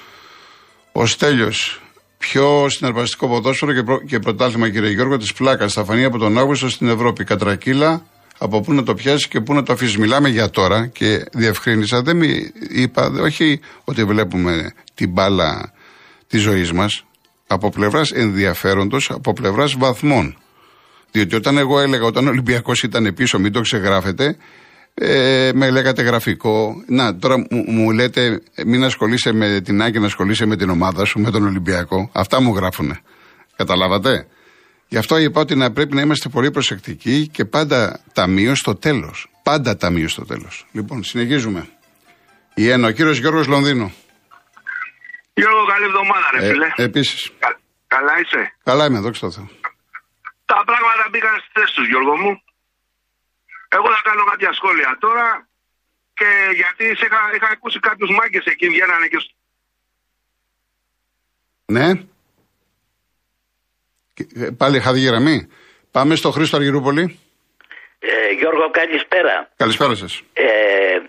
Ο 0.91 1.05
Στέλιος, 1.05 1.81
πιο 2.17 2.69
συναρπαστικό 2.69 3.27
ποδόσφαιρο 3.27 3.73
και, 3.73 3.83
προ, 3.83 4.01
και 4.01 4.19
πρωτάθλημα, 4.19 4.69
κύριε 4.69 4.89
Γιώργο, 4.89 5.17
της 5.17 5.33
πλάκας. 5.33 5.73
Θα 5.73 5.83
φανεί 5.83 6.03
από 6.03 6.17
τον 6.17 6.37
Αύγουστο 6.37 6.69
στην 6.69 6.87
Ευρώπη. 6.89 7.23
Κατρακύλα, 7.23 8.05
από 8.37 8.61
πού 8.61 8.73
να 8.73 8.83
το 8.83 8.93
πιάσεις 8.93 9.27
και 9.27 9.41
πού 9.41 9.53
να 9.53 9.63
το 9.63 9.73
αφήσεις. 9.73 9.97
Μιλάμε 9.97 10.29
για 10.29 10.49
τώρα 10.49 10.87
και 10.87 11.25
διευκρίνησα. 11.31 12.01
Δεν 12.01 12.21
είπα, 12.69 13.11
όχι 13.21 13.59
ότι 13.83 14.03
βλέπουμε 14.03 14.73
την 14.93 15.09
μπάλα 15.09 15.73
της 16.27 16.41
ζωής 16.41 16.71
μας 16.71 17.05
από 17.47 17.69
πλευράς 17.69 18.11
ενδιαφέροντος, 18.11 19.11
από 19.11 19.33
πλευράς 19.33 19.75
βαθμών. 19.77 20.37
Διότι 21.11 21.35
όταν 21.35 21.57
εγώ 21.57 21.79
έλεγα 21.79 22.03
όταν 22.05 22.27
ο 22.27 22.29
Ολυμπιακός 22.29 22.83
ήταν 22.83 23.13
πίσω, 23.13 23.39
μην 23.39 23.51
το 23.51 23.61
ξεγράφετε, 23.61 24.37
ε, 24.93 25.51
με 25.53 25.69
λέγατε 25.69 26.01
γραφικό. 26.01 26.83
Να, 26.87 27.17
τώρα 27.17 27.37
μου, 27.37 27.63
μου 27.67 27.91
λέτε 27.91 28.41
μην 28.65 28.83
ασχολείσαι 28.83 29.31
με 29.31 29.61
την 29.61 29.81
Άκη, 29.81 29.99
να 29.99 30.05
ασχολείσαι 30.05 30.45
με 30.45 30.55
την 30.55 30.69
ομάδα 30.69 31.05
σου, 31.05 31.19
με 31.19 31.31
τον 31.31 31.45
Ολυμπιακό. 31.45 32.09
Αυτά 32.13 32.41
μου 32.41 32.55
γράφουνε. 32.55 32.99
Καταλάβατε; 33.55 34.27
Γι' 34.87 34.97
αυτό 34.97 35.17
είπα 35.17 35.41
ότι 35.41 35.55
να 35.55 35.71
πρέπει 35.71 35.95
να 35.95 36.01
είμαστε 36.01 36.29
πολύ 36.29 36.51
προσεκτικοί 36.51 37.27
και 37.27 37.45
πάντα 37.45 37.99
ταμείο 38.13 38.55
στο 38.55 38.75
τέλος. 38.75 39.27
Πάντα 39.43 39.77
ταμείο 39.77 40.07
στο 40.07 40.25
τέλος. 40.25 40.65
Λοιπόν, 40.71 41.03
συνεχίζουμε. 41.03 41.69
Η 42.55 42.69
ένα, 42.69 42.87
ο 42.87 42.91
κύριος 42.91 43.17
Γιώργος 43.17 43.47
Λονδίνο. 43.47 43.91
Γιώργο, 45.33 45.65
καλή 45.65 45.85
εβδομάδα, 45.85 46.27
ρε 46.33 46.45
ε, 46.45 46.49
φίλε. 46.49 46.67
Επίσης. 46.75 47.31
καλά 47.87 48.19
είσαι; 48.19 48.53
Καλά 48.63 48.85
είμαι, 48.85 48.99
δόξα 48.99 49.19
τω 49.19 49.31
Θεώ. 49.31 49.49
Τα 50.45 50.63
πράγματα 50.65 51.07
μπήκαν 51.11 51.35
στη 51.39 51.49
θέση 51.53 51.73
τους, 51.75 51.87
Γιώργο 51.87 52.17
μου. 52.17 52.41
Εγώ 53.67 53.87
θα 53.95 54.01
κάνω 54.03 54.23
κάποια 54.23 54.53
σχόλια 54.53 54.97
τώρα 54.99 55.47
και 56.13 56.29
γιατί 56.55 56.83
είχα, 57.03 57.19
είχα 57.35 57.49
ακούσει 57.51 57.79
κάποιους 57.79 58.09
μάγκες 58.17 58.45
εκεί 58.45 58.67
βγαίνανε 58.67 59.07
και... 59.07 59.19
Ναι. 61.65 61.87
Ε, 64.17 64.49
πάλι 64.57 64.77
είχα 64.77 64.91
γραμμή. 64.91 65.47
Πάμε 65.91 66.15
στο 66.15 66.31
Χρήστο 66.31 66.55
Αργυρούπολη. 66.57 67.19
Ε, 67.99 68.33
Γιώργο, 68.39 68.69
καλησπέρα. 68.69 69.49
Καλησπέρα 69.55 69.95
σας. 69.95 70.21
Ε, 70.33 70.99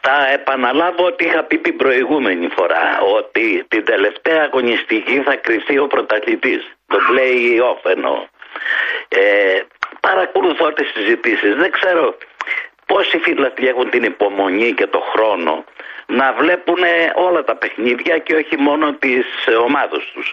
θα 0.00 0.32
επαναλάβω 0.32 1.04
ότι 1.04 1.24
είχα 1.24 1.42
πει 1.44 1.58
την 1.58 1.76
προηγούμενη 1.76 2.48
φορά 2.56 3.00
ότι 3.16 3.64
την 3.68 3.84
τελευταία 3.84 4.42
αγωνιστική 4.42 5.22
θα 5.22 5.36
κρυφθεί 5.36 5.78
ο 5.78 5.86
πρωταθλητής. 5.86 6.62
Το 6.86 6.98
play-off 7.10 7.90
εννοώ. 7.90 8.26
Ε, 9.08 9.60
παρακολουθώ 10.00 10.72
τις 10.72 10.88
συζητήσεις. 10.94 11.54
Δεν 11.54 11.70
ξέρω 11.70 12.16
πόσοι 12.86 13.18
φίλοι 13.18 13.52
έχουν 13.56 13.90
την 13.90 14.02
υπομονή 14.02 14.72
και 14.72 14.86
το 14.86 15.00
χρόνο 15.12 15.64
να 16.12 16.32
βλέπουν 16.32 16.82
όλα 17.14 17.44
τα 17.44 17.56
παιχνίδια 17.56 18.18
και 18.18 18.34
όχι 18.34 18.56
μόνο 18.56 18.92
τις 18.92 19.26
ομάδες 19.64 20.10
τους. 20.14 20.32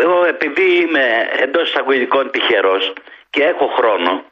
Εγώ 0.00 0.24
επειδή 0.24 0.80
είμαι 0.80 1.28
εντός 1.38 1.68
εισαγωγικών 1.68 2.30
τυχερός 2.30 2.92
και 3.30 3.42
έχω 3.42 3.66
χρόνο 3.66 4.24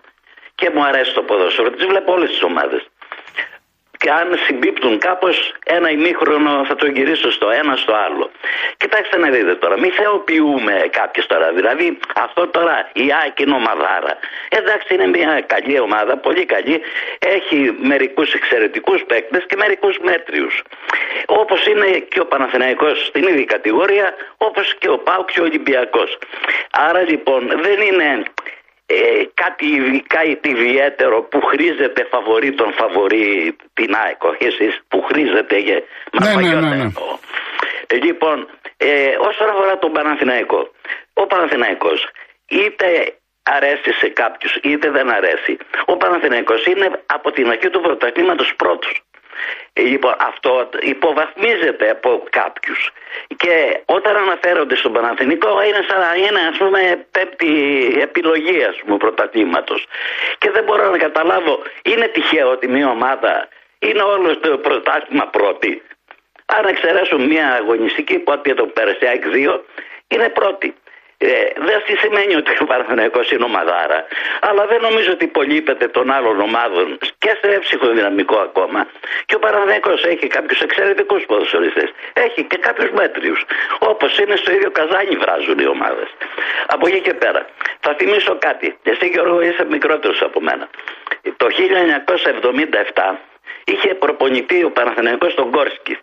και 0.55 0.71
μου 0.71 0.85
αρέσει 0.85 1.15
το 1.15 1.23
ποδόσφαιρο, 1.23 1.71
τις 1.71 1.87
βλέπω 1.87 2.13
όλες 2.13 2.31
τις 2.31 2.43
ομάδες 2.43 2.89
και 3.99 4.11
αν 4.11 4.39
συμπίπτουν 4.47 4.99
κάπως 4.99 5.55
ένα 5.65 5.91
ημίχρονο 5.91 6.65
θα 6.65 6.75
το 6.75 6.87
γυρίσω 6.87 7.31
στο 7.31 7.51
ένα 7.51 7.77
στο 7.77 7.95
άλλο. 7.95 8.31
Κοιτάξτε 8.77 9.17
να 9.19 9.31
δείτε 9.31 9.55
τώρα, 9.55 9.79
μην 9.79 9.93
θεοποιούμε 9.93 10.89
κάποιες 10.91 11.27
τώρα. 11.27 11.53
Δηλαδή 11.53 11.99
αυτό 12.15 12.47
τώρα 12.47 12.91
η 12.93 13.07
Άκη 13.27 13.43
είναι 13.43 13.55
ομαδάρα. 13.55 14.19
Εντάξει 14.49 14.95
είναι 14.95 15.07
μια 15.07 15.41
καλή 15.47 15.79
ομάδα, 15.79 16.17
πολύ 16.17 16.45
καλή. 16.45 16.81
Έχει 17.19 17.77
μερικούς 17.81 18.33
εξαιρετικούς 18.35 19.05
παίκτες 19.05 19.45
και 19.49 19.57
μερικούς 19.57 19.99
μέτριους. 19.99 20.63
Όπως 21.27 21.67
είναι 21.67 21.87
και 21.87 22.21
ο 22.21 22.27
Παναθηναϊκός 22.27 23.07
στην 23.07 23.23
ίδια 23.23 23.45
κατηγορία, 23.45 24.15
όπως 24.37 24.75
και 24.79 24.89
ο 24.89 24.99
Πάουκ 24.99 25.31
και 25.31 25.41
ο 25.41 25.45
Ολυμπιακός. 25.45 26.19
Άρα 26.71 27.01
λοιπόν 27.01 27.47
δεν 27.63 27.81
είναι 27.81 28.23
ε, 28.91 29.25
κάτι 29.35 29.67
ειδικά 29.67 30.21
ιδιαίτερο 30.43 31.23
που 31.23 31.41
χρήζεται 31.41 32.07
φαβορή 32.11 32.55
τον 32.55 32.73
φαβορή 32.73 33.57
την 33.73 33.95
ΑΕΚ, 34.03 34.25
όχι 34.25 34.45
εσείς 34.45 34.81
που 34.89 35.03
χρήζεται 35.03 35.57
για 35.59 35.83
ναι, 36.23 36.35
ναι, 36.35 36.61
ναι, 36.61 36.75
ναι. 36.77 36.91
Ε, 37.87 37.97
λοιπόν, 37.97 38.37
ε, 38.77 39.17
όσον 39.29 39.49
αφορά 39.49 39.79
τον 39.79 39.93
Παναθηναϊκό, 39.93 40.61
ο 41.13 41.27
Παναθηναϊκός 41.27 42.09
είτε 42.49 42.87
αρέσει 43.43 43.91
σε 44.01 44.09
κάποιους 44.09 44.53
είτε 44.63 44.91
δεν 44.91 45.11
αρέσει. 45.11 45.57
Ο 45.87 45.97
Παναθηναϊκός 45.97 46.65
είναι 46.67 46.89
από 47.07 47.31
την 47.31 47.49
αρχή 47.49 47.69
του 47.71 47.81
πρωταθλήματος 47.81 48.55
πρώτος. 48.57 49.03
Λοιπόν, 49.73 50.15
αυτό 50.19 50.69
υποβαθμίζεται 50.81 51.91
από 51.91 52.23
κάποιους. 52.31 52.93
Και 53.37 53.81
όταν 53.85 54.17
αναφέρονται 54.17 54.77
στον 54.77 54.93
Παναθηνικό 54.93 55.63
είναι 55.63 55.85
σαν 55.89 56.01
να 56.01 56.15
είναι 56.15 56.41
ας 56.51 56.57
πούμε 56.57 57.07
πέμπτη 57.11 57.53
επιλογή 58.01 58.65
ας 58.65 58.77
πούμε 58.77 58.97
πρωταθλήματος. 58.97 59.87
Και 60.39 60.51
δεν 60.51 60.65
μπορώ 60.65 60.91
να 60.91 60.99
καταλάβω, 60.99 61.63
είναι 61.83 62.07
τυχαίο 62.07 62.51
ότι 62.51 62.69
μια 62.69 62.91
ομάδα 62.91 63.49
είναι 63.79 64.03
όλο 64.03 64.39
το 64.39 64.59
πρωτάθλημα 64.59 65.27
πρώτη. 65.27 65.83
Αν 66.47 66.65
εξαιρέσουν 66.65 67.27
μια 67.27 67.53
αγωνιστική 67.53 68.19
που 68.19 68.41
το 68.57 68.67
Περσιάκ 68.67 69.25
2 69.27 69.61
είναι 70.09 70.29
πρώτη. 70.29 70.75
Ε, 71.21 71.29
δεν 71.57 71.83
σημαίνει 72.03 72.35
ότι 72.37 72.57
ο 72.61 72.65
Παναθηναϊκός 72.65 73.31
είναι 73.31 73.45
ομαδάρα, 73.45 74.07
αλλά 74.41 74.67
δεν 74.67 74.81
νομίζω 74.81 75.13
ότι 75.13 75.25
υπολείπεται 75.25 75.89
των 75.89 76.11
άλλων 76.11 76.41
ομάδων 76.41 76.99
και 77.19 77.39
σε 77.41 77.59
ψυχοδυναμικό 77.59 78.37
ακόμα. 78.37 78.87
Και 79.27 79.35
ο 79.35 79.39
Παναθηναϊκός 79.39 80.05
έχει 80.05 80.27
κάποιους 80.27 80.61
εξαιρετικούς 80.61 81.25
ποδοσφαιριστές. 81.27 81.91
Έχει 82.13 82.45
και 82.45 82.57
κάποιους 82.57 82.91
μέτριους. 82.91 83.45
Όπως 83.79 84.19
είναι 84.19 84.37
στο 84.37 84.53
ίδιο 84.53 84.71
καζάνι 84.71 85.17
βράζουν 85.17 85.59
οι 85.59 85.67
ομάδες. 85.67 86.09
Από 86.67 86.87
εκεί 86.87 87.01
και 87.01 87.15
πέρα. 87.15 87.47
Θα 87.81 87.95
θυμίσω 87.99 88.39
κάτι. 88.39 88.79
Εσύ 88.83 89.07
Γιώργο 89.07 89.43
είσαι 89.43 89.65
μικρότερος 89.65 90.23
από 90.23 90.41
μένα. 90.41 90.69
Το 91.37 91.47
1977 91.51 93.19
είχε 93.65 93.95
προπονητή 93.95 94.65
ο 94.65 94.71
Παναθηναϊκός 94.71 95.35
τον 95.35 95.51
Κόρσκι. 95.51 95.99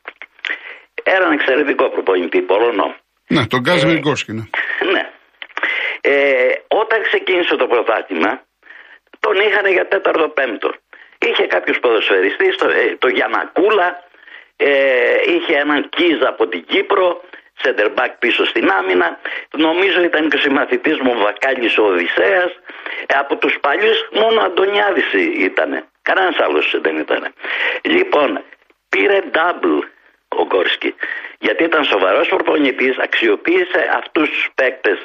Έναν 1.04 1.32
εξαιρετικό 1.32 1.90
προπονητή, 1.90 2.42
Πολωνό. 2.42 2.96
Ναι, 3.28 3.48
τον 3.48 3.60
Γκάζ 3.60 3.84
ε, 3.84 3.88
ναι. 3.88 3.94
ναι. 4.92 5.10
Ε, 6.02 6.54
όταν 6.68 7.02
ξεκίνησε 7.02 7.56
το 7.56 7.68
πρωτάθλημα, 7.68 8.42
τον 9.20 9.36
είχαν 9.36 9.72
για 9.72 9.88
τέταρτο 9.88 10.28
πέμπτο. 10.30 10.74
Είχε 11.20 11.48
κάποιους 11.48 11.80
ποδοσφαιριστές, 11.80 12.56
το, 12.56 12.70
ε, 12.70 12.96
το 13.00 13.08
Γιανακούλα, 13.08 14.04
ε, 14.56 14.72
είχε 15.28 15.56
έναν 15.56 15.90
Κίζα 15.90 16.28
από 16.28 16.48
την 16.48 16.66
Κύπρο, 16.66 17.22
center 17.64 17.90
back 17.98 18.12
πίσω 18.20 18.46
στην 18.46 18.70
άμυνα. 18.70 19.20
Νομίζω 19.58 20.04
ήταν 20.04 20.30
και 20.30 20.36
ο 20.36 20.40
συμμαθητής 20.40 21.00
μου 21.00 21.18
Βακάλης 21.18 21.78
ο 21.78 21.84
Οδυσσέας. 21.84 22.52
Ε, 23.06 23.18
από 23.18 23.36
τους 23.36 23.58
παλιούς 23.62 24.08
μόνο 24.12 24.42
Αντωνιάδης 24.42 25.14
ήταν. 25.38 25.86
Κανένας 26.02 26.38
άλλος 26.40 26.76
δεν 26.82 26.98
ήταν. 26.98 27.34
Λοιπόν, 27.82 28.44
πήρε 28.90 29.20
double 29.34 29.80
ο 30.42 30.46
Γκόρσκι. 30.50 30.92
Γιατί 31.46 31.62
ήταν 31.70 31.84
σοβαρός 31.94 32.28
προπονητής, 32.34 32.96
αξιοποίησε 33.08 33.82
αυτούς 34.00 34.28
τους 34.34 34.46
παίκτες, 34.58 34.98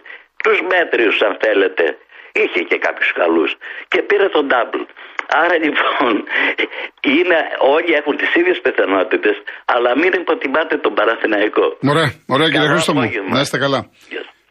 τους 0.45 0.59
μέτριους 0.73 1.17
αν 1.27 1.35
θέλετε. 1.45 1.85
Είχε 2.43 2.61
και 2.71 2.79
κάποιους 2.87 3.13
καλούς 3.21 3.51
και 3.89 4.03
πήρε 4.09 4.29
τον 4.37 4.49
double. 4.53 4.85
Άρα 5.43 5.57
λοιπόν 5.65 6.13
είναι, 7.01 7.39
όλοι 7.77 7.93
έχουν 8.01 8.17
τις 8.17 8.35
ίδιες 8.35 8.61
πιθανότητες, 8.61 9.37
αλλά 9.65 9.91
μην 9.99 10.13
υποτιμάτε 10.13 10.77
τον 10.77 10.95
Παραθυναϊκό. 10.95 11.67
Ωραία, 11.93 12.11
ωραία 12.27 12.49
κύριε 12.51 12.69
Χρήστο 12.69 12.93
μου. 12.95 13.03
Να 13.35 13.41
είστε 13.41 13.59
καλά. 13.59 13.81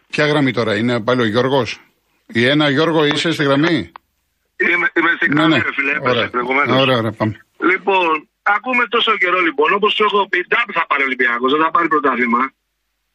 Ποια 0.10 0.26
γραμμή 0.26 0.52
τώρα 0.52 0.76
είναι 0.76 1.02
πάλι 1.04 1.22
ο 1.22 1.26
Γιώργος; 1.26 1.80
Η 2.28 2.46
ένα 2.48 2.70
Γιώργο 2.70 3.06
είσαι 3.06 3.32
στη 3.32 3.44
γραμμή; 3.44 3.92
Είμαι, 4.62 4.88
είμαι 4.98 5.12
στη 5.16 5.30
Ναι, 5.34 5.48
ναι. 5.48 5.60
φίλε, 5.76 6.10
Ωραία. 6.12 6.30
προηγουμένως. 6.30 6.82
Ωραία, 6.82 6.98
ωραία, 6.98 7.12
πάμε. 7.18 7.34
Λοιπόν, 7.72 8.29
ακούμε 8.42 8.88
τόσο 8.88 9.18
καιρό 9.18 9.40
λοιπόν, 9.40 9.74
όπως 9.74 9.94
σου 9.94 10.04
έχω 10.04 10.28
πει, 10.28 10.46
double 10.50 10.74
θα 10.74 10.86
πάρει 10.88 11.02
ο 11.02 11.06
Ολυμπιακός, 11.06 11.52
δεν 11.52 11.62
θα 11.62 11.72
πάρει 11.72 11.88
πρωτάθλημα. 11.88 12.52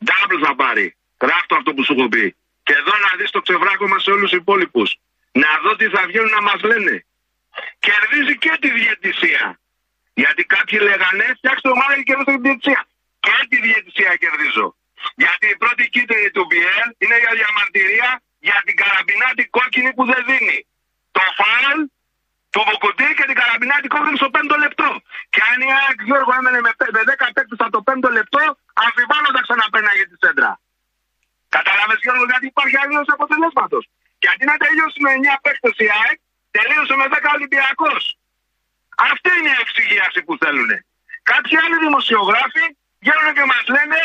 Double 0.09 0.41
θα 0.45 0.55
πάρει. 0.55 0.97
Γράφτο 1.21 1.55
αυτό 1.57 1.75
που 1.75 1.85
σου 1.85 1.93
έχω 1.93 2.09
πει. 2.09 2.37
Και 2.63 2.73
εδώ 2.73 2.95
να 3.05 3.11
δεις 3.19 3.31
το 3.31 3.41
ξεβράκωμα 3.41 3.99
σε 3.99 4.11
όλους 4.11 4.31
τους 4.31 4.39
υπόλοιπους. 4.39 4.89
Να 5.33 5.51
δω 5.63 5.77
τι 5.77 5.87
θα 5.89 6.03
βγαίνουν 6.07 6.31
να 6.31 6.43
μας 6.43 6.61
λένε. 6.71 7.05
Κερδίζει 7.87 8.39
και 8.39 8.53
τη 8.61 8.71
διαιτησία. 8.79 9.61
Γιατί 10.15 10.45
κάποιοι 10.45 10.79
λέγανε, 10.83 11.27
φτιάξτε 11.39 11.69
ομάδα 11.69 11.95
και 11.97 12.03
κερδίζω 12.03 12.37
τη 12.37 12.43
διαιτησία. 12.47 12.81
Και 13.21 13.37
τη 13.51 13.59
διαιτησία 13.67 14.13
κερδίζω. 14.23 14.67
Γιατί 15.23 15.47
η 15.55 15.57
πρώτη 15.63 15.83
κίτρινη 15.95 16.31
του 16.31 16.45
BL 16.51 16.89
είναι 17.03 17.17
για 17.23 17.33
διαμαρτυρία 17.39 18.11
για 18.49 18.59
την 18.67 18.75
καραμπινάτη 18.81 19.43
κόκκινη 19.57 19.91
που 19.97 20.05
δεν 20.11 20.21
δίνει. 20.29 20.59
Το 22.55 22.61
φάουλ 22.61 22.77
του 22.77 22.81
Βουκουτή 22.81 23.09
και 23.19 23.27
την 23.31 23.37
καραμπινάτη 23.41 23.87
κόκκινη 23.95 24.19
στο 24.23 24.31
5 24.37 24.57
λεπτό. 24.65 24.89
Και 25.33 25.41
αν 25.51 25.59
η 25.69 25.71
ΑΕΚ 25.81 25.99
Γιώργο 26.09 26.33
έμενε 26.39 26.61
με 26.67 26.73
10 27.21 27.29
παίκτες 27.35 27.61
από 27.65 27.73
το 27.77 27.83
5 27.89 28.11
λεπτό, 28.19 28.43
αμφιβάλλοντας 28.85 29.43
ξαναπέναγε 29.47 30.05
τη 30.11 30.17
σέντρα. 30.23 30.53
Κατάλαβε 31.57 31.95
Γιώργο 32.05 32.25
γιατί 32.31 32.47
υπάρχει 32.53 32.77
αλλίωση 32.83 33.11
αποτελέσματος. 33.17 33.83
Και 34.21 34.29
αντί 34.33 34.45
να 34.51 34.57
τελειώσει 34.63 34.99
με 35.05 35.11
9 35.21 35.37
παίκτες 35.45 35.77
η 35.85 35.87
ΑΕΚ, 35.99 36.19
τελείωσε 36.57 36.95
με 37.01 37.07
10 37.15 37.29
Ολυμπιακός. 37.37 38.03
Αυτή 39.11 39.31
είναι 39.39 39.53
η 39.57 39.61
εξηγίαση 39.65 40.21
που 40.27 40.35
θέλουν. 40.43 40.71
Κάποιοι 41.31 41.55
άλλοι 41.63 41.77
δημοσιογράφοι 41.87 42.65
βγαίνουν 43.03 43.29
και 43.37 43.45
μας 43.53 43.65
λένε 43.75 44.01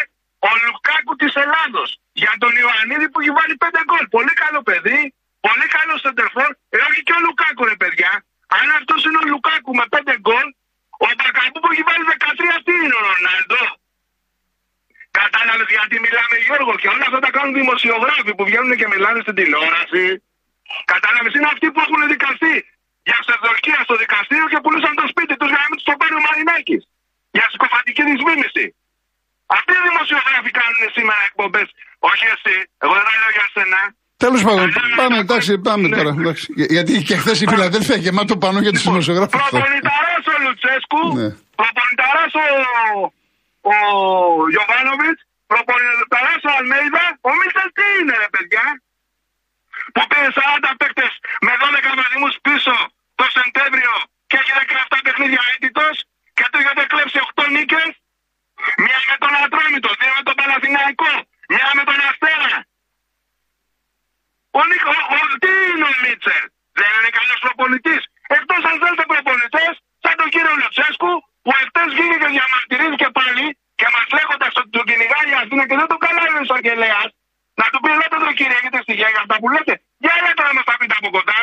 ο 0.48 0.52
Λουκάκου 0.64 1.14
της 1.22 1.34
Ελλάδος 1.44 1.90
για 2.22 2.34
τον 2.44 2.52
Ιωαννίδη 2.62 3.08
που 3.10 3.20
έχει 3.22 3.34
βάλει 3.40 3.56
5 3.64 3.82
γκολ. 3.88 4.04
Πολύ 4.16 4.34
καλό 4.44 4.60
παιδί, 4.68 5.02
πολύ 5.48 5.68
καλό 5.76 5.94
σεντερφόρ. 6.04 6.50
Ε, 6.76 6.78
όχι 6.90 7.02
και 7.08 7.14
ο 7.18 7.20
Λουκάκου, 7.26 7.64
ρε 7.72 7.78
παιδιά. 7.84 8.12
Αν 8.58 8.68
αυτός 8.80 9.00
είναι 9.06 9.20
ο 9.24 9.26
Λουκάκου 9.32 9.72
με 9.80 9.86
5 9.90 10.16
γκολ, 10.24 10.48
ο 11.04 11.06
Μπακαμπού 11.18 11.58
που 11.62 11.70
έχει 11.74 11.84
βάλει 11.90 12.04
13 12.14 12.56
τι 12.66 12.74
είναι 12.84 12.96
ο 13.00 13.02
Ρονάλντο; 13.08 13.64
Κατάλαβες 15.22 15.68
γιατί 15.76 15.96
μιλάμε 16.06 16.36
Γιώργο 16.46 16.74
και 16.82 16.90
όλα 16.94 17.06
αυτά 17.10 17.20
τα 17.26 17.30
κάνουν 17.36 17.54
δημοσιογράφοι 17.62 18.32
που 18.38 18.44
βγαίνουν 18.50 18.74
και 18.80 18.88
μιλάνε 18.94 19.20
στην 19.26 19.36
τηλεόραση. 19.40 20.06
Κατάλαβες 20.94 21.34
είναι 21.36 21.50
αυτοί 21.54 21.68
που 21.74 21.80
έχουν 21.86 22.00
δικαστεί 22.14 22.56
για 23.10 23.18
ψευδορκία 23.24 23.80
στο 23.88 23.96
δικαστήριο 24.04 24.48
και 24.52 24.60
πουλούσαν 24.64 24.94
το 25.02 25.06
σπίτι 25.12 25.34
τους 25.40 25.50
για 25.54 25.60
να 25.64 25.68
μην 25.70 25.78
τους 25.80 25.88
το 25.90 25.94
πάρει 26.02 26.16
ο 26.20 26.22
Μαρινάκης. 26.28 26.82
Για 27.36 27.46
συκοφαντική 27.52 28.02
δυσμήμιση. 28.10 28.66
Αυτοί 29.58 29.72
οι 29.78 29.84
δημοσιογράφοι 29.90 30.52
κάνουν 30.60 30.84
σήμερα 30.98 31.22
εκπομπές. 31.30 31.68
Όχι 32.10 32.26
εσύ, 32.34 32.56
εγώ 32.84 32.94
δεν 32.98 33.06
τα 33.08 33.14
λέω 33.20 33.32
για 33.38 33.48
σένα. 33.54 33.82
Τέλος 34.24 34.42
πάντων, 34.48 34.68
Καλά, 34.74 34.96
πάμε, 35.02 35.16
να- 35.16 35.24
εντάξει, 35.26 35.50
πάμε 35.70 35.86
Ναι. 35.88 35.96
τώρα. 35.98 36.12
εντάξει. 36.20 36.46
Για- 36.60 36.70
Γιατί 36.76 36.94
και 37.08 37.16
χθες 37.22 37.38
η 37.44 37.46
Φιλαδέλφια 37.52 37.98
γεμάτο 38.04 38.34
πάνω 38.44 38.58
για 38.66 38.72
τους 38.76 38.84
δημοσιογράφους. 38.90 39.34
Προπονηταράς 39.40 40.24
ο 40.34 40.36
Λουτσέσκου, 40.46 41.02
Ναι. 41.20 41.30
προπονηταράς 41.60 42.32
ο, 42.44 42.46
ο 43.74 43.76
Γιωβάνοβιτς, 44.54 45.20
προπονηταράς 45.52 46.42
ο 46.50 46.52
Αλμέιδα. 46.60 47.06
Ο 47.28 47.30
Μίτσελ 47.38 47.70
τι 47.78 47.86
είναι, 48.00 48.16
ρε 48.24 48.30
παιδιά; 48.36 48.66
Που 49.96 50.02
πήρε 50.10 50.30
40 50.40 50.72
παίκτε 50.80 51.06
με 51.46 51.54
12 51.62 51.90
βαθμού 52.00 52.28
πίσω 52.48 52.76
το 53.20 53.26
Σεπτέμβριο 53.38 53.94
και 54.30 54.36
έχει 54.42 54.52
17 54.62 54.98
παιχνίδια 55.06 55.42
αίτητο 55.52 55.86
και 56.38 56.46
του 56.52 56.58
είχατε 56.62 56.84
κλέψει 56.92 57.18
8 57.28 57.44
νίκε. 57.56 57.84
Μία 58.84 59.00
με 59.10 59.16
τον 59.24 59.32
Ατρόμητο, 59.44 59.90
δύο 60.02 60.12
με 60.18 60.24
τον 60.28 60.36
Παναθηναϊκό, 60.40 61.12
μία 61.54 61.70
με 61.78 61.84
τον 61.90 61.98
Αστέρα. 62.10 62.54
Ο 64.60 64.62
Νίκο, 64.70 64.92
ο, 65.14 65.16
ο, 65.16 65.18
τι 65.44 65.52
είναι 65.72 65.86
ο 65.92 65.94
Μίτσελ, 66.04 66.44
δεν 66.80 66.90
είναι 66.98 67.12
καλό 67.18 67.36
προπονητή. 67.46 67.96
Εκτό 68.38 68.56
αν 68.70 68.76
θέλετε 68.82 69.04
προπονητέ, 69.14 69.66
σαν 70.04 70.14
τον 70.20 70.28
κύριο 70.34 70.54
Λουτσέσκου, 70.62 71.12
που 71.44 71.52
εχθέ 71.62 71.84
βγήκε 71.94 72.16
και 72.22 72.30
διαμαρτυρήθηκε 72.36 73.08
πάλι 73.20 73.46
και 73.80 73.88
μα 73.96 74.02
λέγοντα 74.18 74.48
ότι 74.60 74.70
τον 74.78 74.84
κυνηγάει 74.90 75.28
η 75.34 75.36
Αθήνα 75.42 75.64
και 75.70 75.76
δεν 75.80 75.88
τον 75.92 76.00
καλάει 76.06 76.32
ο 76.40 76.42
εισαγγελέα, 76.46 77.02
να 77.60 77.66
του 77.72 77.80
πει: 77.84 77.90
Λέτε 78.00 78.18
τον 78.26 78.34
κύριε, 78.40 78.58
έχετε 78.60 78.80
στοιχεία 78.86 79.10
για 79.14 79.22
αυτά 79.24 79.36
που 79.42 79.48
λέτε. 79.54 79.74
Για 80.04 80.14
λέτε 80.26 80.42
να 80.48 80.54
μα 80.58 80.64
τα 80.70 80.74
πείτε 80.80 80.96
από 81.00 81.10
κοντά. 81.18 81.40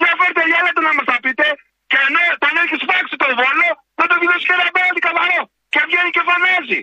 Για 0.00 0.12
φέρτε, 0.18 0.42
για 0.50 0.60
λέτε 0.64 0.80
να 0.88 0.92
μα 0.98 1.02
τα 1.10 1.16
πείτε. 1.24 1.46
Και 1.90 1.98
ενώ 2.06 2.22
τον 2.42 2.54
έχει 2.62 2.76
σφάξει 2.82 3.14
τον 3.22 3.32
βόλο, 3.40 3.68
δεν 3.98 4.06
τον 4.10 4.18
δώσει 4.28 4.44
και 4.48 4.54
ένα 4.58 4.66
πέναντι 4.76 5.00
καθαρό. 5.08 5.40
Και 5.72 5.80
βγαίνει 6.02 6.14
και 6.16 6.24
φωνάζει. 6.30 6.80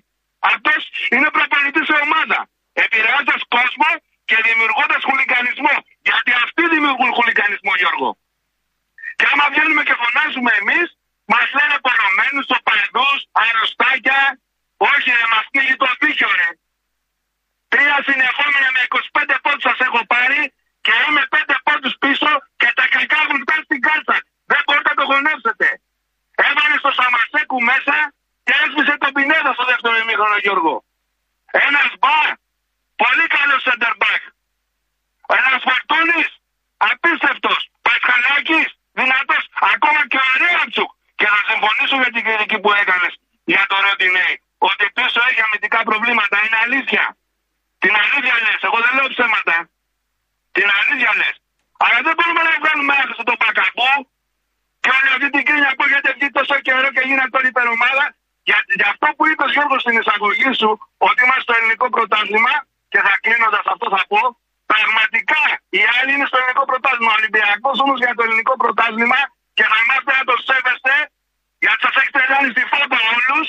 Αυτός 0.52 0.82
είναι 1.14 1.30
προπονητής 1.36 1.86
σε 1.90 1.96
ομάδα. 2.06 2.40
Επηρεάζοντας 2.86 3.42
κόσμο 3.56 3.90
και 4.30 4.38
δημιουργώντας 4.48 5.02
χουλικανισμό. 5.08 5.76
Γιατί 6.08 6.32
αυτοί 6.44 6.64
δημιουργούν 6.76 7.12
χουλικανισμό, 7.18 7.72
Γιώργο. 7.82 8.10
Και 9.18 9.26
άμα 9.32 9.46
βγαίνουμε 9.52 9.84
και 9.88 9.96
φωνάζουμε 10.02 10.52
εμείς, 10.62 10.88
μας 11.34 11.48
λένε 11.58 11.76
πορωμένους, 11.86 12.48
οπαδού, 12.58 13.10
αρρωστάκια. 13.44 14.22
Όχι, 14.92 15.10
ρε, 15.18 15.26
μας 15.34 15.46
πνίγει 15.52 15.76
το 15.84 15.90
δίκιο, 16.02 16.30
ρε. 16.40 16.50
Τρία 17.74 17.98
συνεχόμενα 18.08 18.70
με 18.76 18.82
25 18.88 19.36
πόντους 19.44 19.64
σας 19.68 19.80
έχω 19.88 20.02
πάρει 20.14 20.42
και 20.86 20.94
είμαι 21.06 21.24
5 21.34 21.56
πόντους 21.66 21.96
πίσω 22.04 22.32
και 22.62 22.70
τα 22.78 22.86
κακά 22.94 23.18
έχουν 23.24 23.38
φτάσει 23.44 23.64
στην 23.70 23.80
κάρτα. 23.88 24.16
Δεν 24.52 24.62
μπορείτε 24.66 24.90
να 24.94 24.98
το 25.02 25.06
γονέψετε. 25.12 25.68
Έβαλε 26.48 26.76
στο 26.84 26.92
Σαμασέκου 26.98 27.60
μέσα 27.72 27.96
και 28.50 28.58
έσβησε 28.66 28.96
τον 29.04 29.12
Πινέδα 29.16 29.52
στο 29.58 29.66
δεύτερο 29.72 29.96
ημίχρονο, 30.04 30.38
Γιώργο. 30.46 30.74
Ένας 31.68 31.90
μπα, 32.02 32.20
πολύ 33.02 33.26
καλός 33.36 33.62
center 33.68 33.94
back. 34.02 34.22
Ένας 35.40 35.60
Φορτούνη, 35.68 36.22
απίστευτο. 36.90 37.54
Πασχαλάκη, 37.86 38.62
δυνατό. 39.00 39.38
Ακόμα 39.74 40.02
και 40.12 40.20
ο 40.26 40.30
Ρέατσουκ. 40.42 40.90
Και 41.20 41.28
να 41.34 41.40
συμφωνήσω 41.50 41.96
για 42.04 42.12
την 42.16 42.24
κριτική 42.28 42.58
που 42.64 42.72
έκανε 42.82 43.08
για 43.52 43.64
το 43.70 43.76
Ροντινέι. 43.86 44.36
Ότι 44.68 44.84
πίσω 44.98 45.20
έχει 45.30 45.42
αμυντικά 45.48 45.80
προβλήματα. 45.90 46.36
Είναι 46.46 46.60
αλήθεια. 46.66 47.04
Την 47.84 47.94
αλήθεια 48.02 48.36
λε. 48.46 48.54
Εγώ 48.68 48.78
δεν 48.86 48.92
λέω 48.98 49.08
ψέματα. 49.16 49.56
Την 50.58 50.68
αλήθεια 50.80 51.12
λε. 51.20 51.30
Αλλά 51.84 51.98
δεν 52.06 52.14
μπορούμε 52.18 52.42
να 52.48 52.52
βγάλουμε 52.62 52.94
άκρη 53.02 53.14
τον 53.30 53.38
Πακαμπού 53.44 53.92
και 54.82 54.90
όλη 54.98 55.10
αυτή 55.16 55.28
την 55.36 55.44
κρίνια 55.48 55.72
που 55.76 55.84
έχετε 55.88 56.10
βγει 56.18 56.28
τόσο 56.38 56.56
καιρό 56.66 56.88
και 56.96 57.04
γίνεται 57.08 57.36
όλη 57.40 57.50
υπερομάδα. 57.56 58.06
Για, 58.50 58.60
για 58.80 58.88
αυτό 58.94 59.08
που 59.16 59.24
είπε 59.30 59.46
Γιώργο 59.56 59.78
στην 59.84 59.96
εισαγωγή 60.02 60.52
σου, 60.60 60.70
ότι 61.08 61.20
είμαστε 61.24 61.44
στο 61.46 61.54
ελληνικό 61.58 61.88
πρωτάθλημα 61.96 62.54
και 62.92 63.00
θα 63.06 63.14
κλείνοντα 63.24 63.60
αυτό 63.74 63.88
θα 63.96 64.02
πω, 64.12 64.22
πραγματικά 64.74 65.42
οι 65.78 65.82
άλλοι 65.96 66.12
είναι 66.16 66.28
στο 66.30 66.38
ελληνικό 66.40 66.64
πρωτάθλημα. 66.72 67.12
Ο 67.14 67.18
Ολυμπιακό 67.20 67.70
όμω 67.84 67.94
για 68.04 68.14
το 68.18 68.22
ελληνικό 68.26 68.54
πρωτάθλημα 68.64 69.20
και 69.58 69.66
θα 69.72 69.78
μάθετε 69.88 70.14
να 70.20 70.24
το 70.30 70.36
σέβεστε, 70.48 70.94
γιατί 71.64 71.80
σα 71.86 71.92
έχετε 72.02 72.22
κάνει 72.32 72.48
στη 72.56 72.64
φάπα 72.72 73.00
όλου. 73.16 73.40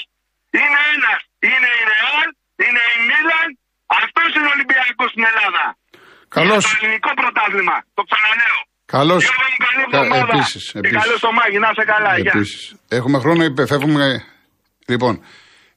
Είναι 0.60 0.80
ένα. 0.94 1.12
Είναι 1.48 1.70
η 1.80 1.82
Ρεάλ, 1.92 2.28
είναι 2.64 2.82
η 2.94 2.98
Μίλαν. 3.08 3.48
Αυτό 4.00 4.20
είναι 4.34 4.48
ο 4.50 4.52
Ολυμπιακό 4.56 5.04
στην 5.12 5.24
Ελλάδα. 5.30 5.64
Καλώς. 6.40 6.64
Για 6.66 6.78
το 6.78 6.84
ελληνικό 6.86 7.10
πρωτάθλημα. 7.20 7.76
Το 7.98 8.02
ξαναλέω. 8.10 8.58
Καλώς. 8.96 9.22
Γιώργο 9.24 9.46
μου, 9.52 9.58
καλή 9.66 9.80
εβδομάδα. 9.86 10.32
Επίσης. 10.34 10.62
Και 10.84 10.90
καλό 11.00 11.16
στο 11.22 11.30
μάγι, 11.38 11.58
να 11.64 11.68
είσαι 11.72 11.84
καλά. 11.92 12.12
Γεια. 12.18 12.32
Επίσης. 12.34 12.60
Έχουμε 12.98 13.18
χρόνο, 13.18 13.42
υπεφεύγουμε. 13.44 14.06
Λοιπόν, 14.92 15.14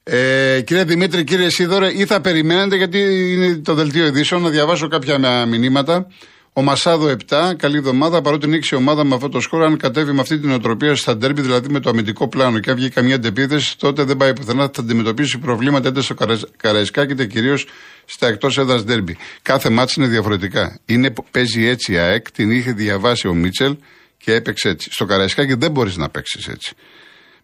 ε, 0.02 0.60
κύριε 0.66 0.84
Δημήτρη, 0.84 1.24
κύριε 1.24 1.48
Σίδωρε, 1.48 1.88
ή 2.00 2.06
θα 2.06 2.20
περιμένετε, 2.20 2.76
γιατί 2.76 2.98
είναι 3.32 3.48
το 3.68 3.74
δελτίο 3.74 4.06
ειδήσεων, 4.06 4.42
να 4.42 4.48
διαβάσω 4.48 4.88
κάποια 4.88 5.46
μηνύματα. 5.46 6.06
Ο 6.56 6.62
Μασάδο 6.62 7.16
7, 7.28 7.52
καλή 7.56 7.76
εβδομάδα. 7.76 8.22
Παρότι 8.22 8.46
νίξει 8.46 8.74
η 8.74 8.78
ομάδα 8.78 9.04
με 9.04 9.14
αυτό 9.14 9.28
το 9.28 9.40
σκορ, 9.40 9.62
αν 9.62 9.76
κατέβει 9.76 10.12
με 10.12 10.20
αυτή 10.20 10.38
την 10.38 10.50
οτροπία 10.50 10.94
στα 10.94 11.16
ντέρμπι, 11.16 11.40
δηλαδή 11.40 11.68
με 11.68 11.80
το 11.80 11.90
αμυντικό 11.90 12.28
πλάνο 12.28 12.58
και 12.58 12.70
αν 12.70 12.76
βγει 12.76 12.88
καμία 12.88 13.14
αντεπίθεση, 13.14 13.78
τότε 13.78 14.02
δεν 14.04 14.16
πάει 14.16 14.32
πουθενά. 14.32 14.70
Θα 14.74 14.80
αντιμετωπίσει 14.80 15.38
προβλήματα 15.38 15.88
είτε 15.88 16.00
στο 16.00 16.14
Καραϊσκάκι 16.56 17.12
είτε 17.12 17.26
κυρίως 17.26 17.66
στα 18.04 18.26
εκτός 18.26 18.58
έδρας 18.58 18.84
ντέρμπι. 18.84 19.16
Κάθε 19.42 19.70
μάτσο 19.70 20.00
είναι 20.00 20.10
διαφορετικά. 20.10 20.78
Είναι, 20.84 21.12
παίζει 21.30 21.66
έτσι 21.66 21.92
η 21.92 21.96
ΑΕΚ, 21.96 22.30
την 22.30 22.50
είχε 22.50 22.72
διαβάσει 22.72 23.28
ο 23.28 23.34
Μίτσελ 23.34 23.76
και 24.16 24.34
έπαιξε 24.34 24.68
έτσι. 24.68 24.88
Στο 24.92 25.04
Καραϊσκάκι 25.04 25.54
δεν 25.54 25.70
μπορείς 25.70 25.96
να 25.96 26.08
παίξεις 26.08 26.48
έτσι. 26.48 26.74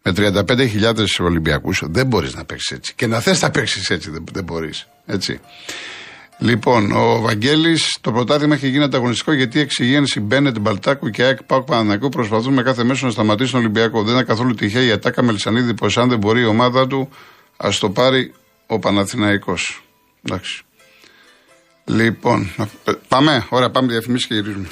Με 0.02 0.12
35.000 0.16 0.94
Ολυμπιακούς 1.20 1.82
δεν 1.86 2.06
μπορείς 2.06 2.34
να 2.34 2.44
παίξεις 2.44 2.70
έτσι. 2.70 2.92
Και 2.96 3.06
να 3.06 3.20
θες 3.20 3.42
να 3.42 3.50
παίξεις 3.50 3.90
έτσι 3.90 4.10
δεν, 4.10 4.24
δεν 4.32 4.44
μπορείς. 4.44 4.86
Έτσι. 5.06 5.40
Λοιπόν, 6.42 6.92
ο 6.92 7.20
Βαγγέλης, 7.20 7.98
το 8.00 8.12
πρωτάθλημα 8.12 8.54
έχει 8.54 8.68
γίνει 8.68 8.84
ανταγωνιστικό 8.84 9.32
γιατί 9.32 9.58
η 9.58 9.60
εξηγένση 9.60 10.20
Μπένετ, 10.20 10.58
Μπαλτάκου 10.58 11.10
και 11.10 11.22
ΑΕΚ 11.22 11.42
Πάουκ 11.42 11.66
Πανανακού 11.66 12.08
προσπαθούν 12.08 12.54
με 12.54 12.62
κάθε 12.62 12.84
μέσο 12.84 13.06
να 13.06 13.12
σταματήσουν 13.12 13.52
τον 13.52 13.60
Ολυμπιακό. 13.60 14.02
Δεν 14.02 14.14
είναι 14.14 14.22
καθόλου 14.22 14.54
τυχαία 14.54 14.82
η 14.82 14.90
ατάκα 14.90 15.22
Μελισανίδη 15.22 15.74
πω 15.74 15.86
αν 16.00 16.08
δεν 16.08 16.18
μπορεί 16.18 16.40
η 16.40 16.44
ομάδα 16.44 16.86
του, 16.86 17.08
ας 17.56 17.78
το 17.78 17.90
πάρει 17.90 18.32
ο 18.66 18.78
Παναθηναϊκός. 18.78 19.82
Εντάξει. 20.22 20.62
Λοιπόν, 21.84 22.50
πάμε. 23.08 23.46
Ωραία, 23.48 23.70
πάμε 23.70 23.92
διαφημίσεις 23.92 24.26
και 24.26 24.34
γυρίζουμε. 24.34 24.68